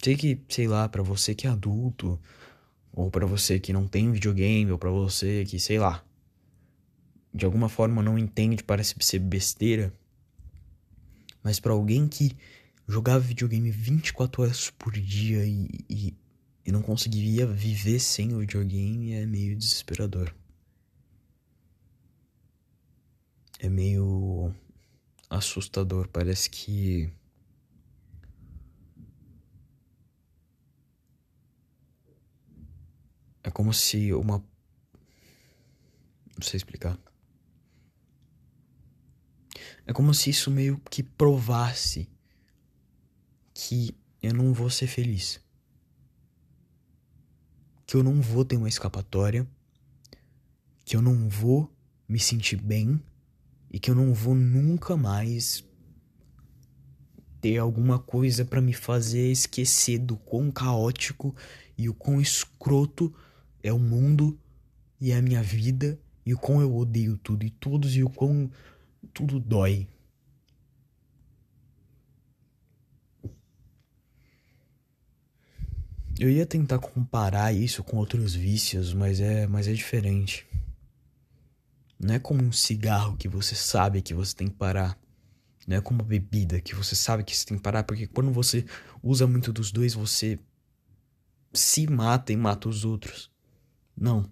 Sei 0.05 0.15
que, 0.15 0.39
sei 0.47 0.67
lá, 0.67 0.87
para 0.87 1.01
você 1.01 1.33
que 1.33 1.47
é 1.47 1.49
adulto, 1.49 2.19
ou 2.93 3.09
para 3.09 3.25
você 3.25 3.59
que 3.59 3.73
não 3.73 3.87
tem 3.87 4.11
videogame, 4.11 4.71
ou 4.71 4.77
para 4.77 4.91
você 4.91 5.43
que, 5.45 5.59
sei 5.59 5.79
lá, 5.79 6.05
de 7.33 7.43
alguma 7.43 7.67
forma 7.67 8.03
não 8.03 8.15
entende, 8.15 8.63
parece 8.63 8.93
ser 8.99 9.17
besteira. 9.17 9.91
Mas 11.41 11.59
para 11.59 11.73
alguém 11.73 12.07
que 12.07 12.37
jogava 12.87 13.19
videogame 13.19 13.71
24 13.71 14.43
horas 14.43 14.69
por 14.69 14.93
dia 14.93 15.43
e, 15.43 15.69
e, 15.89 16.13
e 16.63 16.71
não 16.71 16.83
conseguiria 16.83 17.47
viver 17.47 17.99
sem 17.99 18.31
o 18.31 18.41
videogame 18.41 19.11
é 19.13 19.25
meio 19.25 19.55
desesperador. 19.55 20.31
É 23.57 23.67
meio 23.67 24.53
assustador. 25.31 26.07
Parece 26.09 26.47
que. 26.47 27.09
É 33.45 33.51
como 33.51 33.71
se 33.71 34.11
uma. 34.11 34.43
Não 36.35 36.41
sei 36.41 36.57
explicar. 36.57 36.97
É 39.85 39.93
como 39.93 40.15
se 40.15 40.31
isso 40.31 40.49
meio 40.49 40.81
que 40.89 41.03
provasse 41.03 42.09
que 43.53 43.95
eu 44.21 44.33
não 44.33 44.51
vou 44.51 44.71
ser 44.71 44.87
feliz. 44.87 45.39
Que 47.85 47.95
eu 47.95 48.01
não 48.01 48.19
vou 48.19 48.43
ter 48.43 48.57
uma 48.57 48.67
escapatória. 48.67 49.47
Que 50.83 50.95
eu 50.95 51.01
não 51.03 51.29
vou 51.29 51.71
me 52.09 52.19
sentir 52.19 52.59
bem. 52.59 52.99
E 53.69 53.79
que 53.79 53.91
eu 53.91 53.95
não 53.95 54.11
vou 54.11 54.33
nunca 54.33 54.97
mais 54.97 55.63
ter 57.39 57.59
alguma 57.59 57.99
coisa 57.99 58.43
para 58.43 58.59
me 58.59 58.73
fazer 58.73 59.31
esquecer 59.31 59.99
do 59.99 60.17
quão 60.17 60.49
caótico 60.49 61.35
e 61.77 61.87
o 61.87 61.93
quão 61.93 62.19
escroto 62.19 63.13
é 63.65 63.73
o 63.73 63.79
mundo 63.79 64.39
e 65.01 65.11
a 65.11 65.19
minha 65.19 65.41
vida 65.41 65.99
e 66.23 66.35
o 66.35 66.37
quão 66.37 66.61
eu 66.61 66.75
odeio 66.75 67.17
tudo 67.17 67.43
e 67.43 67.49
todos 67.49 67.95
e 67.95 68.03
o 68.03 68.09
quão 68.09 68.49
tudo 69.11 69.39
dói. 69.39 69.87
Eu 76.19 76.29
ia 76.29 76.45
tentar 76.45 76.77
comparar 76.77 77.53
isso 77.53 77.83
com 77.83 77.97
outros 77.97 78.35
vícios, 78.35 78.93
mas 78.93 79.19
é, 79.19 79.47
mas 79.47 79.67
é 79.67 79.73
diferente. 79.73 80.45
Não 81.99 82.13
é 82.13 82.19
como 82.19 82.43
um 82.43 82.51
cigarro 82.51 83.17
que 83.17 83.27
você 83.27 83.55
sabe 83.55 84.01
que 84.01 84.13
você 84.13 84.35
tem 84.35 84.47
que 84.47 84.55
parar. 84.55 84.95
Não 85.67 85.77
é 85.77 85.81
como 85.81 86.03
bebida 86.03 86.61
que 86.61 86.75
você 86.75 86.95
sabe 86.95 87.23
que 87.23 87.35
você 87.35 87.47
tem 87.47 87.57
que 87.57 87.63
parar, 87.63 87.83
porque 87.83 88.05
quando 88.05 88.31
você 88.31 88.63
usa 89.01 89.25
muito 89.25 89.51
dos 89.51 89.71
dois, 89.71 89.95
você 89.95 90.37
se 91.51 91.87
mata 91.87 92.31
e 92.31 92.37
mata 92.37 92.69
os 92.69 92.85
outros. 92.85 93.33
Não. 93.97 94.29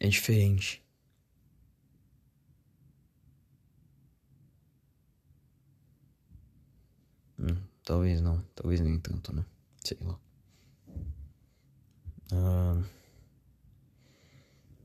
É 0.00 0.08
diferente. 0.08 0.82
Hum, 7.38 7.56
talvez 7.84 8.20
não, 8.20 8.42
talvez 8.54 8.80
nem 8.80 8.98
tanto, 8.98 9.34
né? 9.34 9.44
Sei 9.84 9.98
lá. 10.00 10.18
Ah, 12.32 12.82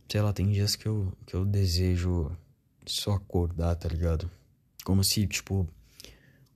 sei 0.10 0.22
lá, 0.22 0.34
tem 0.34 0.52
dias 0.52 0.76
que 0.76 0.88
eu, 0.88 1.14
que 1.26 1.36
eu 1.36 1.46
desejo 1.46 2.36
só 2.86 3.14
acordar, 3.14 3.76
tá 3.76 3.88
ligado? 3.88 4.30
Como 4.84 5.04
se, 5.04 5.28
tipo, 5.28 5.68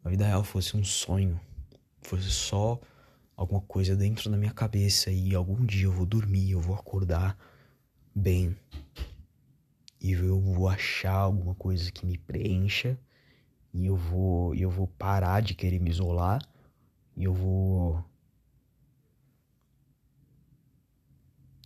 a 0.03 0.09
vida 0.09 0.25
real 0.25 0.43
fosse 0.43 0.75
um 0.75 0.83
sonho. 0.83 1.39
Fosse 2.01 2.29
só 2.29 2.79
alguma 3.35 3.61
coisa 3.61 3.95
dentro 3.95 4.29
da 4.29 4.37
minha 4.37 4.53
cabeça 4.53 5.11
e 5.11 5.33
algum 5.35 5.65
dia 5.65 5.85
eu 5.85 5.91
vou 5.91 6.05
dormir, 6.05 6.51
eu 6.51 6.59
vou 6.61 6.75
acordar 6.75 7.37
bem. 8.13 8.55
E 9.99 10.11
eu 10.11 10.39
vou 10.39 10.67
achar 10.67 11.13
alguma 11.13 11.55
coisa 11.55 11.91
que 11.91 12.05
me 12.05 12.17
preencha 12.17 12.99
e 13.73 13.85
eu 13.85 13.95
vou 13.95 14.53
eu 14.55 14.69
vou 14.69 14.87
parar 14.87 15.41
de 15.41 15.53
querer 15.53 15.79
me 15.79 15.89
isolar 15.89 16.41
e 17.15 17.23
eu 17.23 17.33
vou 17.33 18.03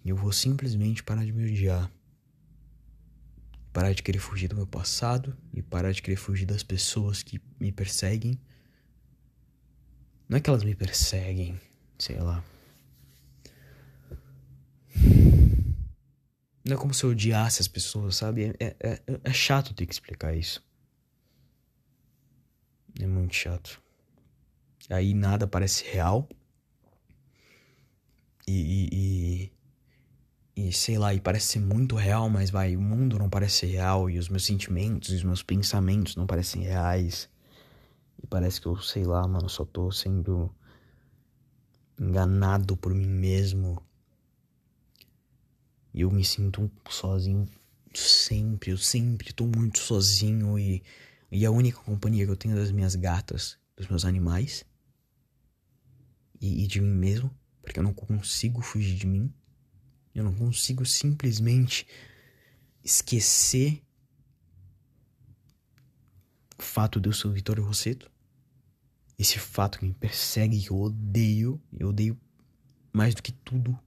eu 0.06 0.16
vou 0.16 0.32
simplesmente 0.32 1.04
parar 1.04 1.26
de 1.26 1.34
me 1.34 1.46
odiar. 1.52 1.92
Parar 3.74 3.92
de 3.92 4.04
querer 4.04 4.20
fugir 4.20 4.48
do 4.48 4.56
meu 4.56 4.68
passado 4.68 5.36
e 5.52 5.64
parar 5.64 5.92
de 5.92 6.02
querer 6.02 6.16
fugir 6.16 6.46
das 6.46 6.62
pessoas 6.62 7.24
que 7.24 7.42
me 7.60 7.72
perseguem. 7.72 8.40
Não 10.28 10.38
é 10.38 10.42
que 10.42 10.50
elas 10.50 10.64
me 10.64 10.76
perseguem, 10.76 11.60
sei 12.00 12.20
lá. 12.20 12.44
Não 16.66 16.76
é 16.76 16.78
como 16.78 16.96
se 16.96 17.04
eu 17.04 17.12
odiasse 17.12 17.62
as 17.62 17.68
pessoas, 17.68 18.16
sabe? 18.16 18.56
É, 18.60 18.76
é, 18.80 19.02
é 19.24 19.34
chato 19.34 19.74
ter 19.74 19.86
que 19.86 19.94
explicar 19.94 20.36
isso. 20.36 20.66
É 23.00 23.06
muito 23.06 23.36
chato. 23.36 23.80
Aí 24.90 25.14
nada 25.14 25.46
parece 25.46 25.84
real. 25.86 26.28
E, 28.48 28.52
e, 28.52 29.52
e, 30.56 30.68
e, 30.68 30.74
sei 30.74 30.98
lá, 30.98 31.14
e 31.14 31.20
parece 31.20 31.48
ser 31.48 31.60
muito 31.60 31.96
real, 31.96 32.30
mas 32.32 32.50
vai, 32.50 32.76
o 32.76 32.82
mundo 32.82 33.20
não 33.20 33.30
parece 33.30 33.68
real. 33.68 34.10
E 34.10 34.18
os 34.18 34.28
meus 34.28 34.44
sentimentos 34.46 35.10
e 35.12 35.16
os 35.16 35.24
meus 35.24 35.44
pensamentos 35.44 36.16
não 36.16 36.26
parecem 36.26 36.64
reais. 36.64 37.30
E 38.26 38.28
parece 38.28 38.60
que 38.60 38.66
eu, 38.66 38.76
sei 38.82 39.06
lá, 39.06 39.28
mano, 39.28 39.48
só 39.48 39.64
tô 39.64 39.92
sendo 39.92 40.52
enganado 42.00 42.76
por 42.76 42.92
mim 42.92 43.06
mesmo. 43.06 43.80
E 45.94 46.02
eu 46.02 46.10
me 46.10 46.26
sinto 46.26 46.72
sozinho 46.90 47.48
sempre, 47.94 48.72
eu 48.72 48.80
sempre 48.80 49.32
tô 49.32 49.46
muito 49.46 49.78
sozinho 49.78 50.58
e 50.58 50.82
e 51.32 51.46
a 51.46 51.52
única 51.52 51.78
companhia 51.82 52.26
que 52.26 52.32
eu 52.32 52.36
tenho 52.36 52.56
das 52.56 52.72
minhas 52.72 52.96
gatas, 52.96 53.60
dos 53.78 53.88
meus 53.88 54.06
animais 54.06 54.66
e, 56.42 56.64
e 56.64 56.68
de 56.68 56.82
mim 56.82 56.96
mesmo, 56.96 57.30
porque 57.62 57.78
eu 57.78 57.84
não 57.84 57.94
consigo 57.94 58.60
fugir 58.62 58.96
de 58.96 59.06
mim. 59.06 59.32
Eu 60.16 60.24
não 60.24 60.34
consigo 60.34 60.84
simplesmente 60.84 61.86
esquecer 62.84 63.84
o 66.58 66.64
fato 66.64 67.00
de 67.00 67.08
eu 67.10 67.14
ser 67.14 67.28
o 67.28 67.34
Vitório 67.34 67.64
Rosseto. 67.64 68.15
Esse 69.18 69.40
fato 69.40 69.80
que 69.80 69.86
me 69.86 69.94
persegue, 69.94 70.62
que 70.62 70.72
eu 70.72 70.80
odeio, 70.80 71.62
eu 71.78 71.90
odeio 71.90 72.20
mais 72.94 73.16
do 73.16 73.24
que 73.24 73.32
tudo. 73.32 73.78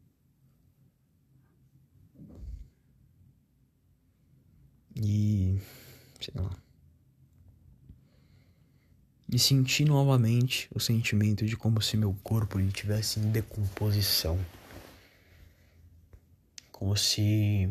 E. 4.97 5.59
sei 6.21 6.35
lá 6.35 6.51
e 9.31 9.39
senti 9.39 9.85
novamente 9.85 10.69
o 10.75 10.81
sentimento 10.81 11.45
de 11.45 11.57
como 11.57 11.83
se 11.83 11.97
meu 11.97 12.17
corpo 12.23 12.59
estivesse 12.59 13.21
em 13.21 13.31
decomposição. 13.31 14.39
Como 16.73 16.97
se. 16.97 17.69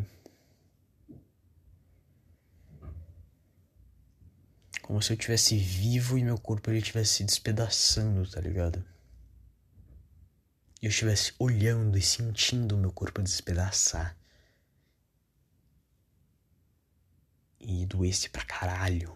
Como 4.88 5.02
se 5.02 5.12
eu 5.12 5.18
tivesse 5.18 5.58
vivo 5.58 6.18
e 6.18 6.24
meu 6.24 6.38
corpo 6.38 6.70
ele 6.70 6.78
estivesse 6.78 7.16
se 7.16 7.24
despedaçando, 7.26 8.26
tá 8.32 8.40
ligado? 8.40 8.82
E 10.82 10.86
eu 10.86 10.90
estivesse 10.90 11.34
olhando 11.38 11.98
e 11.98 12.02
sentindo 12.02 12.74
o 12.74 12.78
meu 12.78 12.94
corpo 12.94 13.22
despedaçar. 13.22 14.16
E 17.60 17.86
doesse 17.86 18.30
pra 18.30 18.46
caralho. 18.46 19.14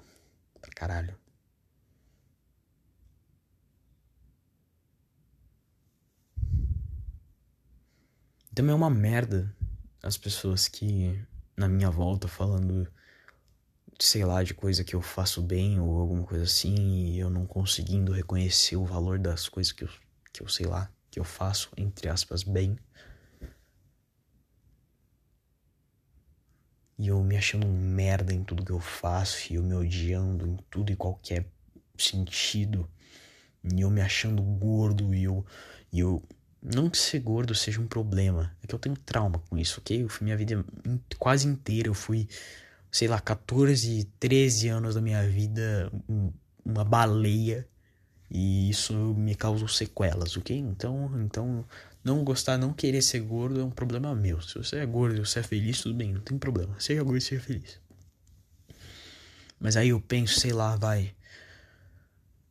Pra 0.59 0.71
caralho. 0.71 1.17
Também 8.53 8.73
é 8.73 8.75
uma 8.75 8.89
merda 8.89 9.55
as 10.03 10.17
pessoas 10.17 10.67
que 10.67 11.25
na 11.55 11.69
minha 11.69 11.89
volta 11.89 12.27
falando, 12.27 12.91
sei 14.05 14.25
lá, 14.25 14.43
de 14.43 14.53
coisa 14.53 14.83
que 14.83 14.95
eu 14.95 15.01
faço 15.01 15.41
bem 15.41 15.79
ou 15.79 15.99
alguma 15.99 16.23
coisa 16.23 16.43
assim, 16.45 16.75
e 17.07 17.19
eu 17.19 17.29
não 17.29 17.45
conseguindo 17.45 18.11
reconhecer 18.11 18.75
o 18.75 18.85
valor 18.85 19.19
das 19.19 19.47
coisas 19.47 19.71
que 19.71 19.83
eu, 19.83 19.89
que 20.33 20.41
eu 20.41 20.47
sei 20.47 20.65
lá, 20.65 20.91
que 21.09 21.19
eu 21.19 21.23
faço, 21.23 21.69
entre 21.77 22.09
aspas, 22.09 22.43
bem. 22.43 22.77
E 26.97 27.07
eu 27.07 27.23
me 27.23 27.35
achando 27.35 27.65
um 27.67 27.73
merda 27.73 28.33
em 28.33 28.43
tudo 28.43 28.65
que 28.65 28.71
eu 28.71 28.79
faço, 28.79 29.51
e 29.51 29.55
eu 29.55 29.63
me 29.63 29.73
odiando 29.73 30.47
em 30.47 30.57
tudo 30.69 30.91
e 30.91 30.95
qualquer 30.95 31.45
sentido. 31.97 32.89
E 33.63 33.81
eu 33.81 33.89
me 33.89 34.01
achando 34.01 34.41
gordo, 34.41 35.13
e 35.13 35.23
eu, 35.23 35.45
e 35.91 35.99
eu 35.99 36.23
não 36.61 36.89
que 36.89 36.97
ser 36.97 37.19
gordo 37.19 37.55
seja 37.55 37.81
um 37.81 37.87
problema, 37.87 38.55
é 38.63 38.67
que 38.67 38.75
eu 38.75 38.79
tenho 38.79 38.95
trauma 38.95 39.39
com 39.49 39.57
isso, 39.57 39.79
ok? 39.79 40.03
Eu 40.03 40.09
minha 40.21 40.37
vida 40.37 40.63
quase 41.17 41.47
inteira, 41.47 41.87
eu 41.87 41.93
fui, 41.93 42.27
sei 42.91 43.07
lá, 43.07 43.19
14, 43.19 44.03
13 44.19 44.67
anos 44.67 44.95
da 44.95 45.01
minha 45.01 45.27
vida 45.27 45.91
uma 46.63 46.83
baleia 46.83 47.67
e 48.29 48.69
isso 48.69 48.93
me 48.93 49.35
causou 49.35 49.67
sequelas, 49.67 50.37
ok? 50.37 50.57
Então, 50.57 51.11
então 51.23 51.65
não 52.03 52.23
gostar, 52.23 52.57
não 52.57 52.73
querer 52.73 53.01
ser 53.01 53.19
gordo 53.19 53.59
é 53.59 53.63
um 53.63 53.69
problema 53.69 54.15
meu. 54.15 54.41
Se 54.41 54.57
você 54.57 54.77
é 54.77 54.85
gordo 54.85 55.17
e 55.17 55.25
você 55.25 55.39
é 55.39 55.43
feliz, 55.43 55.81
tudo 55.81 55.95
bem, 55.95 56.13
não 56.13 56.21
tem 56.21 56.37
problema. 56.37 56.75
Seja 56.79 57.03
gordo 57.03 57.17
e 57.17 57.21
seja 57.21 57.41
feliz. 57.41 57.79
Mas 59.59 59.77
aí 59.77 59.89
eu 59.89 60.01
penso, 60.01 60.39
sei 60.39 60.51
lá, 60.51 60.75
vai. 60.75 61.13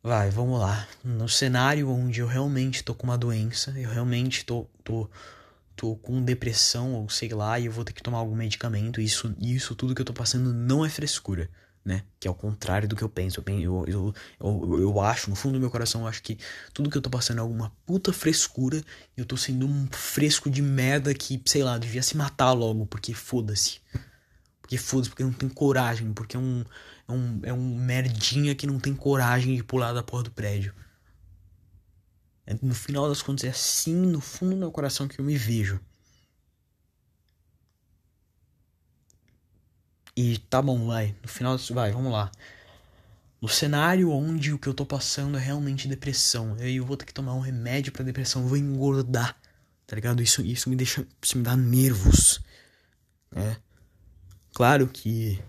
Vai, 0.02 0.30
vamos 0.30 0.60
lá. 0.60 0.86
No 1.04 1.28
cenário 1.28 1.90
onde 1.90 2.20
eu 2.20 2.26
realmente 2.26 2.84
tô 2.84 2.94
com 2.94 3.04
uma 3.04 3.18
doença, 3.18 3.72
eu 3.78 3.90
realmente 3.90 4.44
tô, 4.44 4.66
tô, 4.84 5.10
tô 5.80 5.96
com 5.96 6.22
depressão 6.22 6.92
ou 6.92 7.08
sei 7.08 7.30
lá, 7.30 7.58
e 7.58 7.64
eu 7.64 7.72
vou 7.72 7.82
ter 7.82 7.94
que 7.94 8.02
tomar 8.02 8.18
algum 8.18 8.36
medicamento, 8.36 9.00
isso, 9.00 9.34
isso 9.40 9.74
tudo 9.74 9.94
que 9.94 10.02
eu 10.02 10.04
tô 10.04 10.12
passando 10.12 10.52
não 10.52 10.84
é 10.84 10.90
frescura, 10.90 11.48
né? 11.82 12.02
Que 12.20 12.28
é 12.28 12.30
o 12.30 12.34
contrário 12.34 12.86
do 12.86 12.94
que 12.94 13.02
eu 13.02 13.08
penso. 13.08 13.42
Eu, 13.46 13.86
eu, 13.88 14.14
eu, 14.38 14.78
eu, 14.78 15.00
acho, 15.00 15.30
no 15.30 15.36
fundo 15.36 15.54
do 15.54 15.60
meu 15.60 15.70
coração, 15.70 16.02
eu 16.02 16.06
acho 16.06 16.22
que 16.22 16.38
tudo 16.74 16.90
que 16.90 16.98
eu 16.98 17.00
tô 17.00 17.08
passando 17.08 17.38
é 17.38 17.40
alguma 17.40 17.72
puta 17.86 18.12
frescura 18.12 18.84
e 19.16 19.20
eu 19.20 19.24
tô 19.24 19.38
sendo 19.38 19.66
um 19.66 19.88
fresco 19.90 20.50
de 20.50 20.60
merda 20.60 21.14
que, 21.14 21.40
sei 21.46 21.64
lá, 21.64 21.78
devia 21.78 22.02
se 22.02 22.14
matar 22.14 22.52
logo, 22.52 22.84
porque 22.84 23.14
foda-se. 23.14 23.80
Porque 24.60 24.76
foda-se, 24.76 25.08
porque 25.08 25.24
não 25.24 25.32
tem 25.32 25.48
coragem, 25.48 26.12
porque 26.12 26.36
é 26.36 26.38
um 26.38 26.62
é 27.08 27.12
um, 27.12 27.40
é 27.44 27.52
um 27.54 27.74
merdinha 27.74 28.54
que 28.54 28.66
não 28.66 28.78
tem 28.78 28.94
coragem 28.94 29.56
de 29.56 29.64
pular 29.64 29.94
da 29.94 30.02
porra 30.02 30.24
do 30.24 30.30
prédio. 30.30 30.74
É, 32.46 32.54
no 32.62 32.74
final 32.74 33.08
das 33.08 33.22
contas, 33.22 33.44
é 33.44 33.48
assim, 33.50 33.94
no 33.94 34.20
fundo 34.20 34.50
do 34.52 34.56
meu 34.56 34.72
coração, 34.72 35.06
que 35.06 35.18
eu 35.20 35.24
me 35.24 35.36
vejo. 35.36 35.80
E 40.16 40.38
tá 40.38 40.60
bom, 40.60 40.86
vai. 40.86 41.14
No 41.22 41.28
final, 41.28 41.56
vai, 41.70 41.92
vamos 41.92 42.12
lá. 42.12 42.30
No 43.40 43.48
cenário 43.48 44.10
onde 44.10 44.52
o 44.52 44.58
que 44.58 44.68
eu 44.68 44.74
tô 44.74 44.84
passando 44.84 45.38
é 45.38 45.40
realmente 45.40 45.88
depressão. 45.88 46.56
Eu 46.58 46.84
vou 46.84 46.96
ter 46.96 47.06
que 47.06 47.14
tomar 47.14 47.34
um 47.34 47.40
remédio 47.40 47.92
pra 47.92 48.04
depressão, 48.04 48.46
vou 48.46 48.56
engordar. 48.56 49.36
Tá 49.86 49.96
ligado? 49.96 50.22
Isso, 50.22 50.42
isso 50.42 50.68
me 50.68 50.76
deixa. 50.76 51.06
Isso 51.22 51.38
me 51.38 51.42
dá 51.44 51.56
nervos. 51.56 52.40
Né? 53.30 53.56
Claro 54.52 54.88
que 54.88 55.42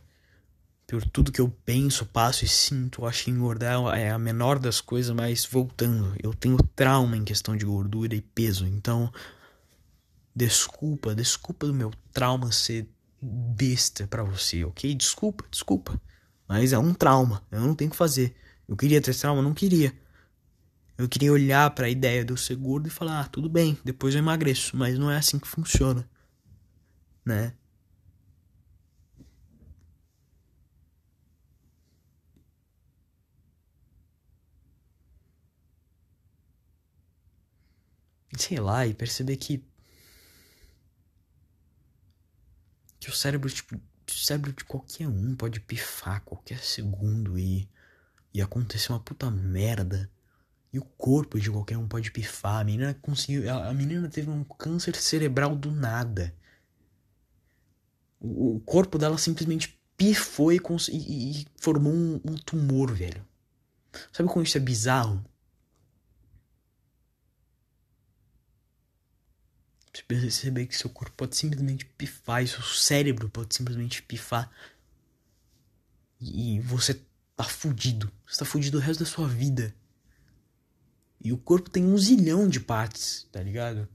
por 0.91 1.05
tudo 1.05 1.31
que 1.31 1.39
eu 1.39 1.47
penso, 1.63 2.05
passo 2.05 2.43
e 2.43 2.47
sinto, 2.49 3.05
acho 3.05 3.23
que 3.23 3.31
engordar 3.31 3.79
é 3.95 4.11
a 4.11 4.19
menor 4.19 4.59
das 4.59 4.81
coisas, 4.81 5.15
mas 5.15 5.45
voltando, 5.45 6.13
eu 6.21 6.33
tenho 6.33 6.57
trauma 6.75 7.15
em 7.15 7.23
questão 7.23 7.55
de 7.55 7.63
gordura 7.63 8.13
e 8.13 8.19
peso, 8.19 8.67
então 8.67 9.09
desculpa, 10.35 11.15
desculpa 11.15 11.65
do 11.65 11.73
meu 11.73 11.93
trauma 12.11 12.51
ser 12.51 12.89
besta 13.21 14.05
para 14.05 14.21
você, 14.21 14.65
ok? 14.65 14.93
Desculpa, 14.93 15.45
desculpa, 15.49 16.01
mas 16.45 16.73
é 16.73 16.77
um 16.77 16.93
trauma, 16.93 17.41
eu 17.49 17.61
não 17.61 17.73
tenho 17.73 17.89
que 17.89 17.95
fazer. 17.95 18.35
Eu 18.67 18.75
queria 18.75 19.01
ter 19.01 19.15
trauma, 19.15 19.41
não 19.41 19.53
queria. 19.53 19.93
Eu 20.97 21.07
queria 21.07 21.31
olhar 21.31 21.69
para 21.71 21.85
a 21.85 21.89
ideia 21.89 22.25
de 22.25 22.33
eu 22.33 22.37
ser 22.37 22.57
gordo 22.57 22.87
e 22.87 22.91
falar, 22.91 23.21
ah, 23.21 23.27
tudo 23.29 23.49
bem, 23.49 23.77
depois 23.85 24.13
eu 24.13 24.19
emagreço, 24.19 24.75
mas 24.75 24.99
não 24.99 25.09
é 25.09 25.15
assim 25.15 25.39
que 25.39 25.47
funciona, 25.47 26.05
né? 27.25 27.53
Sei 38.37 38.59
lá, 38.59 38.85
e 38.85 38.93
perceber 38.93 39.37
que 39.37 39.63
que 42.99 43.09
o 43.09 43.13
cérebro, 43.13 43.49
tipo, 43.49 43.75
o 43.75 44.11
cérebro 44.11 44.53
de 44.53 44.63
qualquer 44.63 45.07
um 45.07 45.35
pode 45.35 45.59
pifar 45.59 46.21
qualquer 46.21 46.59
segundo 46.59 47.37
e 47.37 47.67
e 48.33 48.41
acontecer 48.41 48.91
uma 48.91 48.99
puta 48.99 49.29
merda. 49.29 50.09
E 50.73 50.79
o 50.79 50.85
corpo 50.97 51.39
de 51.39 51.51
qualquer 51.51 51.77
um 51.77 51.87
pode 51.87 52.11
pifar. 52.11 52.61
A 52.61 52.63
menina 52.63 52.93
conseguiu, 53.01 53.49
a, 53.51 53.69
a 53.69 53.73
menina 53.73 54.07
teve 54.07 54.29
um 54.29 54.43
câncer 54.43 54.95
cerebral 54.95 55.55
do 55.55 55.69
nada. 55.69 56.33
O, 58.19 58.55
o 58.55 58.59
corpo 58.61 58.97
dela 58.97 59.17
simplesmente 59.17 59.77
pifou 59.97 60.53
e, 60.53 60.61
e, 60.91 61.41
e 61.41 61.47
formou 61.57 61.91
um, 61.91 62.21
um 62.23 62.35
tumor, 62.35 62.93
velho. 62.93 63.25
Sabe 64.13 64.29
como 64.29 64.43
isso 64.43 64.57
é 64.57 64.61
bizarro? 64.61 65.23
Você 69.93 70.03
perceber 70.03 70.67
que 70.67 70.77
seu 70.77 70.89
corpo 70.89 71.13
pode 71.15 71.35
simplesmente 71.35 71.85
pifar, 71.85 72.43
e 72.43 72.47
seu 72.47 72.61
cérebro 72.61 73.29
pode 73.29 73.55
simplesmente 73.55 74.01
pifar. 74.01 74.49
E 76.19 76.59
você 76.61 76.99
tá 77.35 77.43
fudido. 77.43 78.11
Você 78.25 78.39
tá 78.39 78.45
fudido 78.45 78.77
o 78.77 78.81
resto 78.81 79.01
da 79.01 79.09
sua 79.09 79.27
vida. 79.27 79.75
E 81.23 81.33
o 81.33 81.37
corpo 81.37 81.69
tem 81.69 81.83
um 81.83 81.97
zilhão 81.97 82.47
de 82.47 82.59
partes, 82.59 83.27
tá 83.31 83.41
ligado? 83.41 83.87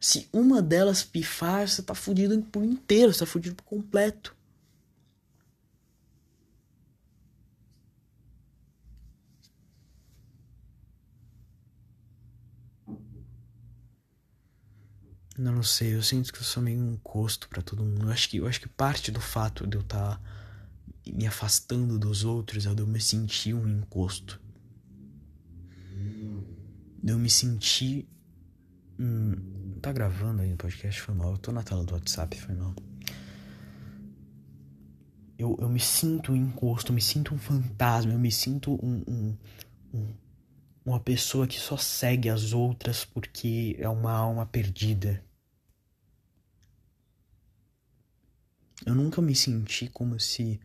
Se 0.00 0.28
uma 0.32 0.62
delas 0.62 1.02
pifar, 1.02 1.68
você 1.68 1.82
tá 1.82 1.94
fudido 1.94 2.40
por 2.42 2.64
inteiro, 2.64 3.12
você 3.12 3.20
tá 3.20 3.26
fudido 3.26 3.56
por 3.56 3.64
completo. 3.64 4.34
Eu 15.38 15.52
não 15.52 15.62
sei, 15.62 15.94
eu 15.94 16.02
sinto 16.02 16.32
que 16.32 16.40
eu 16.40 16.44
sou 16.44 16.60
meio 16.60 16.80
um 16.80 16.94
encosto 16.94 17.48
para 17.48 17.62
todo 17.62 17.84
mundo. 17.84 18.06
Eu 18.06 18.10
acho 18.10 18.28
que 18.28 18.38
eu 18.38 18.46
acho 18.48 18.60
que 18.60 18.68
parte 18.68 19.12
do 19.12 19.20
fato 19.20 19.66
de 19.66 19.76
eu 19.76 19.82
estar 19.82 20.16
tá 20.16 20.20
me 21.06 21.26
afastando 21.26 21.96
dos 21.96 22.24
outros 22.24 22.66
é 22.66 22.74
de 22.74 22.82
eu 22.82 22.86
me 22.86 23.00
sentir 23.00 23.54
um 23.54 23.68
encosto. 23.68 24.40
De 27.00 27.12
eu 27.12 27.18
me 27.18 27.30
sentir 27.30 28.08
hum, 28.98 29.78
tá 29.80 29.92
gravando 29.92 30.42
aí 30.42 30.50
no 30.50 30.56
podcast, 30.56 31.00
foi 31.00 31.14
mal. 31.14 31.30
Eu 31.30 31.38
tô 31.38 31.52
na 31.52 31.62
tela 31.62 31.84
do 31.84 31.94
WhatsApp, 31.94 32.36
foi 32.40 32.56
mal. 32.56 32.74
Eu, 35.38 35.56
eu 35.60 35.68
me 35.68 35.78
sinto 35.78 36.32
um 36.32 36.36
encosto, 36.36 36.90
eu 36.90 36.94
me 36.96 37.00
sinto 37.00 37.32
um 37.32 37.38
fantasma, 37.38 38.12
eu 38.12 38.18
me 38.18 38.32
sinto 38.32 38.72
um, 38.84 39.04
um, 39.06 39.36
um 39.94 40.14
uma 40.84 40.98
pessoa 40.98 41.46
que 41.46 41.60
só 41.60 41.76
segue 41.76 42.30
as 42.30 42.52
outras 42.54 43.04
porque 43.04 43.76
é 43.78 43.88
uma 43.88 44.10
alma 44.10 44.46
perdida. 44.46 45.22
Eu 48.84 48.94
nunca 48.94 49.22
me 49.22 49.34
senti 49.36 49.88
como 49.88 50.18
se 50.18 50.60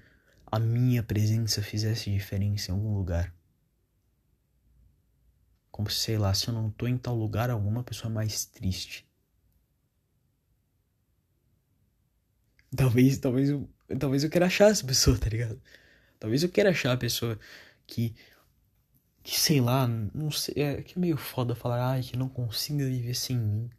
a 0.47 0.59
minha 0.59 1.03
presença 1.03 1.61
fizesse 1.61 2.11
diferença 2.11 2.71
em 2.71 2.73
algum 2.73 2.95
lugar. 2.95 3.33
Como 5.71 5.89
se, 5.89 5.99
sei 5.99 6.17
lá, 6.17 6.33
se 6.33 6.47
eu 6.47 6.53
não 6.53 6.71
tô 6.71 6.87
em 6.87 6.97
tal 6.97 7.15
lugar, 7.17 7.49
alguma 7.49 7.83
pessoa 7.83 8.09
é 8.09 8.13
mais 8.13 8.45
triste. 8.45 9.05
Talvez, 12.75 13.17
talvez 13.19 13.49
eu, 13.49 13.69
talvez 13.99 14.23
eu 14.23 14.29
queira 14.29 14.47
achar 14.47 14.71
essa 14.71 14.85
pessoa, 14.85 15.17
tá 15.17 15.29
ligado? 15.29 15.61
Talvez 16.19 16.43
eu 16.43 16.49
queira 16.49 16.71
achar 16.71 16.93
a 16.93 16.97
pessoa 16.97 17.39
que 17.87 18.15
que 19.23 19.39
sei 19.39 19.61
lá, 19.61 19.87
não 19.87 20.31
sei, 20.31 20.55
é 20.57 20.81
que 20.81 20.97
é 20.97 21.01
meio 21.01 21.17
foda 21.17 21.55
falar, 21.55 21.85
ai, 21.91 22.01
que 22.01 22.17
não 22.17 22.27
consiga 22.29 22.85
viver 22.85 23.13
sem 23.15 23.37
mim, 23.37 23.69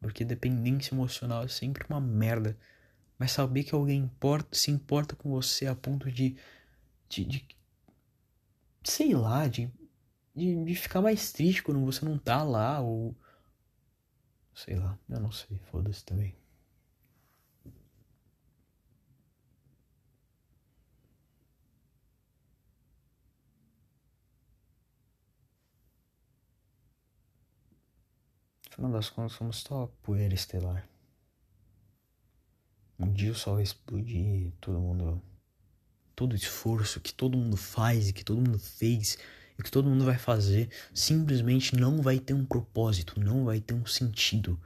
porque 0.00 0.24
dependência 0.24 0.94
emocional 0.94 1.44
é 1.44 1.48
sempre 1.48 1.84
uma 1.88 2.00
merda. 2.00 2.56
Mas 3.18 3.32
saber 3.32 3.64
que 3.64 3.74
alguém 3.74 4.00
importa, 4.02 4.56
se 4.56 4.70
importa 4.70 5.16
com 5.16 5.30
você 5.30 5.66
a 5.66 5.74
ponto 5.74 6.10
de. 6.10 6.36
de, 7.08 7.24
de 7.24 7.46
sei 8.84 9.14
lá, 9.14 9.46
de, 9.48 9.70
de, 10.34 10.64
de 10.64 10.74
ficar 10.74 11.00
mais 11.02 11.32
triste 11.32 11.62
quando 11.62 11.84
você 11.84 12.04
não 12.04 12.18
tá 12.18 12.42
lá, 12.42 12.80
ou. 12.80 13.14
Sei 14.54 14.76
lá, 14.76 14.98
eu 15.08 15.20
não 15.20 15.32
sei, 15.32 15.58
foda-se 15.70 16.04
também. 16.04 16.34
No 28.70 28.74
final 28.76 28.90
das 28.92 29.08
contas, 29.08 29.32
somos 29.32 29.58
só 29.58 29.86
poeira 30.02 30.34
estelar. 30.34 30.86
Um 32.98 33.12
dia 33.12 33.32
o 33.32 33.34
sol 33.34 33.54
vai 33.54 33.64
explodir, 33.64 34.52
todo 34.60 34.78
mundo. 34.78 35.20
Todo 36.14 36.36
esforço 36.36 37.00
que 37.00 37.12
todo 37.12 37.36
mundo 37.36 37.56
faz 37.56 38.08
e 38.08 38.12
que 38.12 38.24
todo 38.24 38.40
mundo 38.40 38.58
fez 38.58 39.18
e 39.58 39.62
que 39.62 39.70
todo 39.70 39.88
mundo 39.88 40.04
vai 40.04 40.16
fazer 40.16 40.68
simplesmente 40.92 41.74
não 41.74 42.00
vai 42.00 42.20
ter 42.20 42.34
um 42.34 42.44
propósito, 42.44 43.18
não 43.18 43.44
vai 43.44 43.60
ter 43.60 43.74
um 43.74 43.84
sentido. 43.84 44.60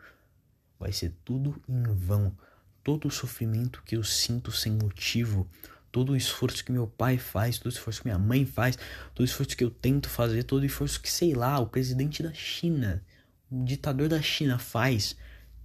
Vai 0.78 0.92
ser 0.92 1.14
tudo 1.24 1.60
em 1.66 1.82
vão. 1.94 2.36
Todo 2.84 3.08
o 3.08 3.10
sofrimento 3.10 3.82
que 3.82 3.96
eu 3.96 4.04
sinto 4.04 4.52
sem 4.52 4.72
motivo, 4.72 5.48
todo 5.90 6.12
o 6.12 6.16
esforço 6.16 6.62
que 6.62 6.70
meu 6.70 6.86
pai 6.86 7.16
faz, 7.16 7.56
todo 7.56 7.66
o 7.66 7.74
esforço 7.74 8.02
que 8.02 8.08
minha 8.08 8.18
mãe 8.18 8.44
faz, 8.44 8.76
todo 9.14 9.22
o 9.22 9.24
esforço 9.24 9.56
que 9.56 9.64
eu 9.64 9.70
tento 9.70 10.10
fazer, 10.10 10.44
todo 10.44 10.62
o 10.62 10.66
esforço 10.66 11.00
que, 11.00 11.10
sei 11.10 11.34
lá, 11.34 11.58
o 11.58 11.66
presidente 11.66 12.22
da 12.22 12.32
China, 12.34 13.02
o 13.50 13.64
ditador 13.64 14.06
da 14.06 14.20
China 14.20 14.58
faz, 14.58 15.16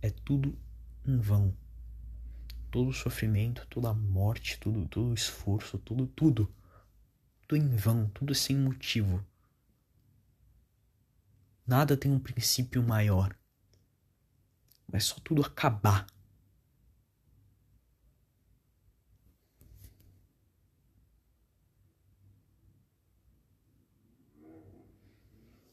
é 0.02 0.10
tudo 0.10 0.58
em 1.06 1.18
vão 1.18 1.54
todo 2.74 2.90
o 2.90 2.94
sofrimento, 2.94 3.68
toda 3.70 3.90
a 3.90 3.94
morte, 3.94 4.60
tudo, 4.60 4.88
todo 4.88 5.12
o 5.12 5.14
esforço, 5.14 5.78
tudo, 5.78 6.08
tudo, 6.08 6.52
tudo 7.48 7.56
em 7.56 7.76
vão, 7.76 8.10
tudo 8.10 8.34
sem 8.34 8.58
motivo. 8.58 9.24
Nada 11.68 11.96
tem 11.96 12.12
um 12.12 12.18
princípio 12.18 12.82
maior. 12.82 13.38
Vai 14.88 15.00
só 15.00 15.20
tudo 15.24 15.44
acabar. 15.44 16.08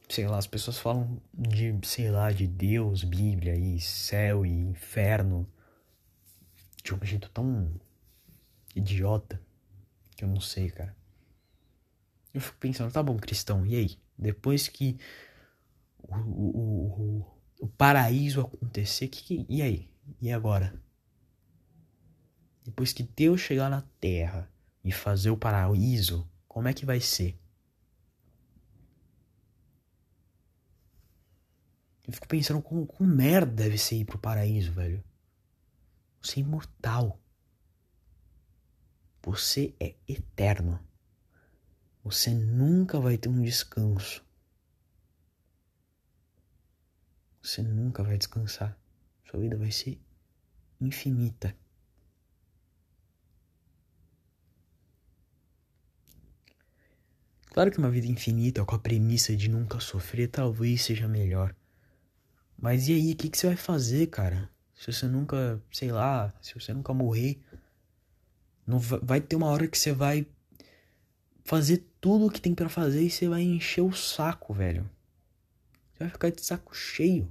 sei 0.06 0.26
lá, 0.26 0.38
as 0.38 0.46
pessoas 0.46 0.76
falam 0.76 1.22
de, 1.32 1.72
sei 1.84 2.10
lá, 2.10 2.32
de 2.32 2.44
Deus, 2.46 3.04
Bíblia 3.04 3.54
e 3.56 3.80
céu 3.80 4.44
e 4.44 4.50
inferno 4.50 5.48
de 6.83 6.95
um 6.95 7.05
jeito 7.05 7.29
tão 7.31 7.73
idiota 8.75 9.40
que 10.16 10.25
eu 10.25 10.29
não 10.29 10.40
sei, 10.40 10.71
cara. 10.71 10.97
Eu 12.33 12.40
fico 12.40 12.59
pensando, 12.59 12.93
tá 12.93 13.03
bom, 13.03 13.16
cristão, 13.16 13.66
e 13.66 13.75
aí? 13.75 13.99
Depois 14.16 14.69
que 14.69 14.99
o, 15.99 16.14
o, 16.14 17.21
o, 17.21 17.27
o 17.61 17.69
paraíso 17.69 18.40
acontecer, 18.40 19.09
que, 19.09 19.23
que, 19.23 19.47
e 19.49 19.62
aí? 19.62 19.90
E 20.21 20.31
agora? 20.33 20.75
Depois 22.64 22.93
que 22.93 23.03
Deus 23.03 23.40
chegar 23.40 23.69
na 23.69 23.83
terra 24.01 24.51
e 24.85 24.93
fazer 24.93 25.31
o 25.31 25.37
paraíso, 25.37 26.29
como 26.47 26.69
é 26.69 26.75
que 26.75 26.87
vai 26.87 27.01
ser? 27.01 27.38
Eu 32.07 32.12
fico 32.12 32.29
pensando 32.29 32.61
como, 32.61 32.87
como 32.87 33.09
merda 33.09 33.53
deve 33.53 33.79
ser 33.79 33.97
ir 33.97 34.05
pro 34.05 34.19
paraíso, 34.19 34.73
velho. 34.73 35.03
Você 36.20 36.40
é 36.40 36.42
imortal. 36.42 37.18
Você 39.22 39.74
é 39.80 39.94
eterno. 40.06 40.78
Você 42.04 42.35
nunca 42.35 42.98
vai 43.00 43.18
ter 43.18 43.28
um 43.28 43.42
descanso. 43.42 44.24
Você 47.42 47.62
nunca 47.62 48.02
vai 48.02 48.18
descansar. 48.18 48.78
Sua 49.24 49.40
vida 49.40 49.56
vai 49.56 49.70
ser 49.70 50.00
infinita. 50.80 51.56
Claro 57.46 57.70
que 57.70 57.78
uma 57.78 57.90
vida 57.90 58.06
infinita 58.06 58.64
com 58.64 58.74
a 58.74 58.78
premissa 58.78 59.37
de 59.37 59.48
nunca 59.48 59.80
sofrer 59.80 60.28
talvez 60.28 60.83
seja 60.83 61.09
melhor. 61.09 61.54
Mas 62.56 62.88
e 62.88 62.92
aí, 62.92 63.12
o 63.12 63.16
que, 63.16 63.28
que 63.28 63.37
você 63.37 63.48
vai 63.48 63.56
fazer, 63.56 64.06
cara? 64.06 64.50
Se 64.81 64.90
você 64.90 65.07
nunca, 65.07 65.62
sei 65.71 65.93
lá, 65.93 66.33
se 66.40 66.55
você 66.55 66.73
nunca 66.73 66.95
morrer, 66.95 67.38
não 68.66 68.79
vai 68.79 69.21
ter 69.21 69.37
uma 69.37 69.49
hora 69.49 69.69
que 69.69 69.79
você 69.79 69.93
vai 69.93 70.27
fazer 71.45 71.85
tudo 72.01 72.27
o 72.27 72.31
que 72.31 72.40
tem 72.40 72.55
para 72.55 72.71
fazer 72.71 73.03
e 73.03 73.11
você 73.11 73.29
vai 73.29 73.43
encher 73.43 73.83
o 73.83 73.93
saco, 73.93 74.55
velho. 74.55 74.88
Você 75.93 76.05
vai 76.05 76.09
ficar 76.09 76.31
de 76.31 76.43
saco 76.43 76.75
cheio. 76.75 77.31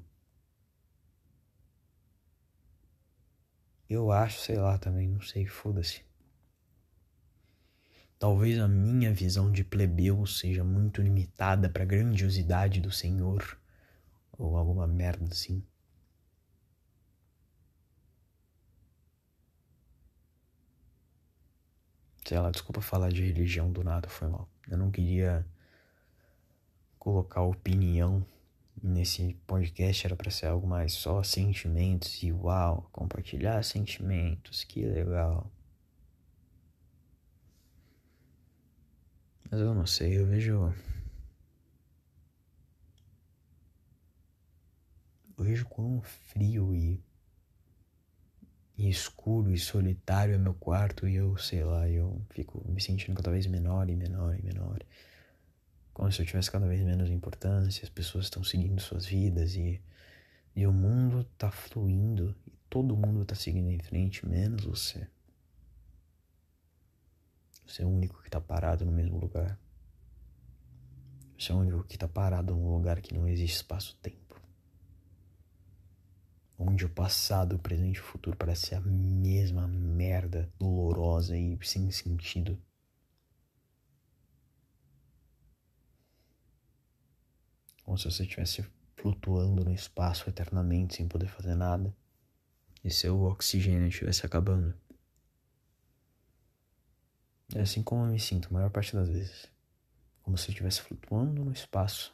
Eu 3.89 4.11
acho, 4.11 4.41
sei 4.41 4.57
lá 4.57 4.77
também, 4.77 5.07
não 5.07 5.21
sei, 5.21 5.47
foda-se. 5.47 6.03
Talvez 8.19 8.59
a 8.59 8.67
minha 8.67 9.11
visão 9.11 9.51
de 9.51 9.63
plebeu 9.63 10.23
seja 10.27 10.63
muito 10.63 11.01
limitada 11.01 11.67
para 11.67 11.81
a 11.81 11.87
grandiosidade 11.87 12.79
do 12.79 12.91
Senhor 12.91 13.57
Ou 14.37 14.55
alguma 14.55 14.85
merda 14.85 15.25
assim. 15.31 15.63
Sei 22.29 22.37
lá, 22.37 22.51
desculpa 22.51 22.79
falar 22.79 23.11
de 23.11 23.23
religião 23.25 23.71
do 23.71 23.83
nada, 23.83 24.07
foi 24.07 24.27
mal. 24.27 24.47
Eu 24.69 24.77
não 24.77 24.91
queria 24.91 25.43
colocar 26.99 27.41
opinião 27.41 28.23
nesse 28.83 29.33
podcast, 29.47 30.05
era 30.05 30.15
para 30.15 30.29
ser 30.29 30.45
algo 30.45 30.67
mais 30.67 30.93
só 30.93 31.23
sentimentos 31.23 32.21
e 32.21 32.31
uau, 32.31 32.87
compartilhar 32.91 33.63
sentimentos, 33.63 34.63
que 34.63 34.85
legal. 34.85 35.51
Mas 39.49 39.59
eu 39.59 39.73
não 39.73 39.87
sei, 39.87 40.19
eu 40.19 40.27
vejo. 40.27 40.71
Eu 45.35 45.43
vejo 45.43 45.65
quão 45.65 45.99
frio 46.03 46.75
e, 46.75 47.03
e 48.79 48.87
escuro 48.89 49.51
e 49.51 49.59
solitário 49.59 50.33
é 50.33 50.37
meu 50.37 50.53
quarto 50.53 51.05
e 51.05 51.15
eu, 51.15 51.35
sei 51.35 51.65
lá, 51.65 51.89
eu 51.89 52.21
fico 52.29 52.63
me 52.65 52.81
sentindo 52.81 53.13
cada 53.13 53.29
vez 53.29 53.45
menor 53.45 53.89
e 53.89 53.95
menor 53.95 54.39
e 54.39 54.41
menor. 54.41 54.79
Como 55.93 56.09
se 56.09 56.21
eu 56.21 56.25
tivesse 56.25 56.49
cada 56.49 56.65
vez 56.65 56.79
menos 56.79 57.09
importância, 57.09 57.83
as 57.83 57.89
pessoas 57.89 58.23
estão 58.23 58.41
seguindo 58.41 58.79
suas 58.79 59.05
vidas 59.05 59.53
e, 59.55 59.81
e 60.55 60.65
o 60.65 60.71
mundo 60.71 61.25
tá 61.37 61.51
fluindo 61.51 62.33
e 62.47 62.53
todo 62.69 62.95
mundo 62.95 63.25
tá 63.25 63.35
seguindo 63.35 63.69
em 63.69 63.79
frente, 63.79 64.25
menos 64.25 64.63
você. 64.63 65.05
Você 67.67 67.83
é 67.83 67.85
o 67.85 67.89
único 67.89 68.23
que 68.23 68.29
tá 68.29 68.39
parado 68.39 68.85
no 68.85 68.93
mesmo 68.93 69.19
lugar. 69.19 69.59
Você 71.37 71.51
é 71.51 71.55
o 71.55 71.57
único 71.57 71.83
que 71.83 71.97
tá 71.97 72.07
parado 72.07 72.55
num 72.55 72.71
lugar 72.71 73.01
que 73.01 73.13
não 73.13 73.27
existe 73.27 73.57
espaço-tempo. 73.57 74.28
Onde 76.61 76.85
o 76.85 76.89
passado, 76.89 77.55
o 77.55 77.59
presente 77.59 77.95
e 77.95 78.01
o 78.01 78.03
futuro 78.03 78.35
parecem 78.35 78.77
a 78.77 78.81
mesma 78.81 79.65
merda 79.65 80.51
dolorosa 80.59 81.37
e 81.37 81.57
sem 81.63 81.89
sentido. 81.89 82.61
Como 87.81 87.97
se 87.97 88.11
você 88.11 88.23
estivesse 88.23 88.67
flutuando 88.97 89.63
no 89.63 89.73
espaço 89.73 90.29
eternamente 90.29 90.95
sem 90.95 91.07
poder 91.07 91.29
fazer 91.29 91.55
nada. 91.55 91.95
E 92.83 92.91
seu 92.91 93.21
oxigênio 93.21 93.87
estivesse 93.87 94.25
acabando. 94.25 94.77
É 97.55 97.61
assim 97.61 97.81
como 97.81 98.03
eu 98.03 98.11
me 98.11 98.19
sinto 98.19 98.49
a 98.49 98.51
maior 98.51 98.69
parte 98.69 98.93
das 98.93 99.07
vezes. 99.07 99.49
Como 100.21 100.37
se 100.37 100.49
eu 100.49 100.51
estivesse 100.51 100.81
flutuando 100.81 101.45
no 101.45 101.53
espaço. 101.53 102.13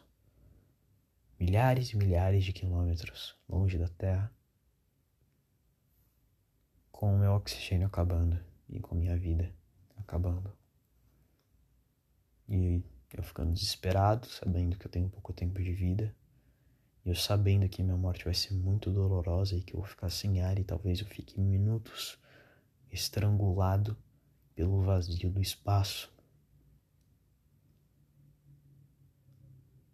Milhares 1.40 1.90
e 1.90 1.98
milhares 1.98 2.46
de 2.46 2.54
quilômetros 2.54 3.36
longe 3.48 3.78
da 3.78 3.90
Terra. 3.90 4.34
Com 6.92 7.14
o 7.14 7.20
meu 7.20 7.34
oxigênio 7.34 7.88
acabando 7.88 8.40
e 8.70 8.80
com 8.80 8.96
a 8.96 8.98
minha 8.98 9.18
vida 9.18 9.54
acabando. 9.98 10.52
E 12.48 12.84
eu 13.14 13.24
ficando 13.24 13.54
desesperado, 13.54 14.28
sabendo 14.28 14.78
que 14.78 14.86
eu 14.86 14.92
tenho 14.92 15.10
pouco 15.10 15.34
tempo 15.34 15.62
de 15.62 15.74
vida. 15.74 16.16
E 17.04 17.10
eu 17.10 17.16
sabendo 17.16 17.68
que 17.68 17.84
minha 17.84 17.98
morte 17.98 18.26
vai 18.26 18.34
ser 18.34 18.54
muito 18.54 18.92
dolorosa 18.92 19.56
e 19.56 19.62
que 19.62 19.76
eu 19.76 19.80
vou 19.80 19.88
ficar 19.88 20.10
sem 20.10 20.42
ar 20.42 20.58
e 20.58 20.64
talvez 20.64 21.00
eu 21.00 21.06
fique 21.06 21.40
minutos 21.40 22.18
estrangulado 22.92 23.98
pelo 24.56 24.82
vazio 24.82 25.30
do 25.30 25.42
espaço. 25.42 26.12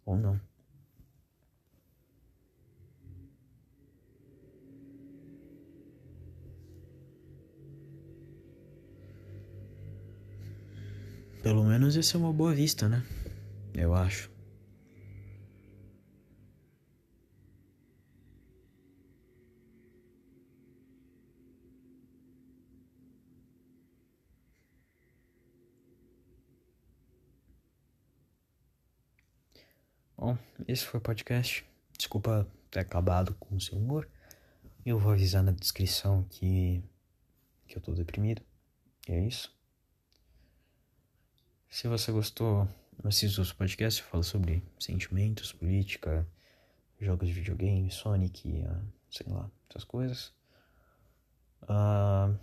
Ou 0.04 0.16
não. 0.16 0.51
Pelo 11.42 11.64
menos 11.64 11.96
esse 11.96 12.14
é 12.14 12.18
uma 12.20 12.32
boa 12.32 12.54
vista, 12.54 12.88
né? 12.88 13.04
Eu 13.74 13.92
acho. 13.94 14.30
Bom, 30.16 30.38
esse 30.68 30.84
foi 30.84 30.98
o 30.98 31.02
podcast. 31.02 31.66
Desculpa 31.98 32.46
ter 32.70 32.78
acabado 32.78 33.34
com 33.34 33.56
o 33.56 33.60
seu 33.60 33.76
humor. 33.76 34.08
Eu 34.86 34.96
vou 34.96 35.10
avisar 35.10 35.42
na 35.42 35.50
descrição 35.50 36.22
que, 36.30 36.84
que 37.66 37.76
eu 37.76 37.82
tô 37.82 37.92
deprimido. 37.92 38.40
E 39.08 39.12
é 39.12 39.26
isso. 39.26 39.52
Se 41.72 41.88
você 41.88 42.12
gostou, 42.12 42.68
assista 43.02 43.40
os 43.40 43.50
podcasts. 43.50 44.04
Eu 44.04 44.10
falo 44.10 44.22
sobre 44.22 44.62
sentimentos, 44.78 45.54
política, 45.54 46.28
jogos 47.00 47.28
de 47.28 47.32
videogame, 47.32 47.90
Sonic, 47.90 48.46
uh, 48.46 48.92
sei 49.10 49.26
lá, 49.32 49.50
essas 49.70 49.82
coisas. 49.82 50.34
Uh, 51.62 52.38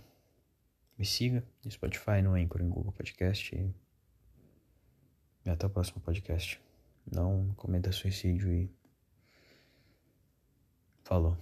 me 0.98 1.06
siga 1.06 1.46
no 1.64 1.70
Spotify, 1.70 2.20
no 2.24 2.34
Anchor, 2.34 2.60
em 2.60 2.68
Google 2.68 2.90
Podcast. 2.90 3.54
E 3.54 5.48
até 5.48 5.64
o 5.64 5.70
próximo 5.70 6.00
podcast. 6.00 6.60
Não 7.08 7.54
cometa 7.54 7.92
suicídio 7.92 8.52
e. 8.52 8.68
Falou. 11.04 11.38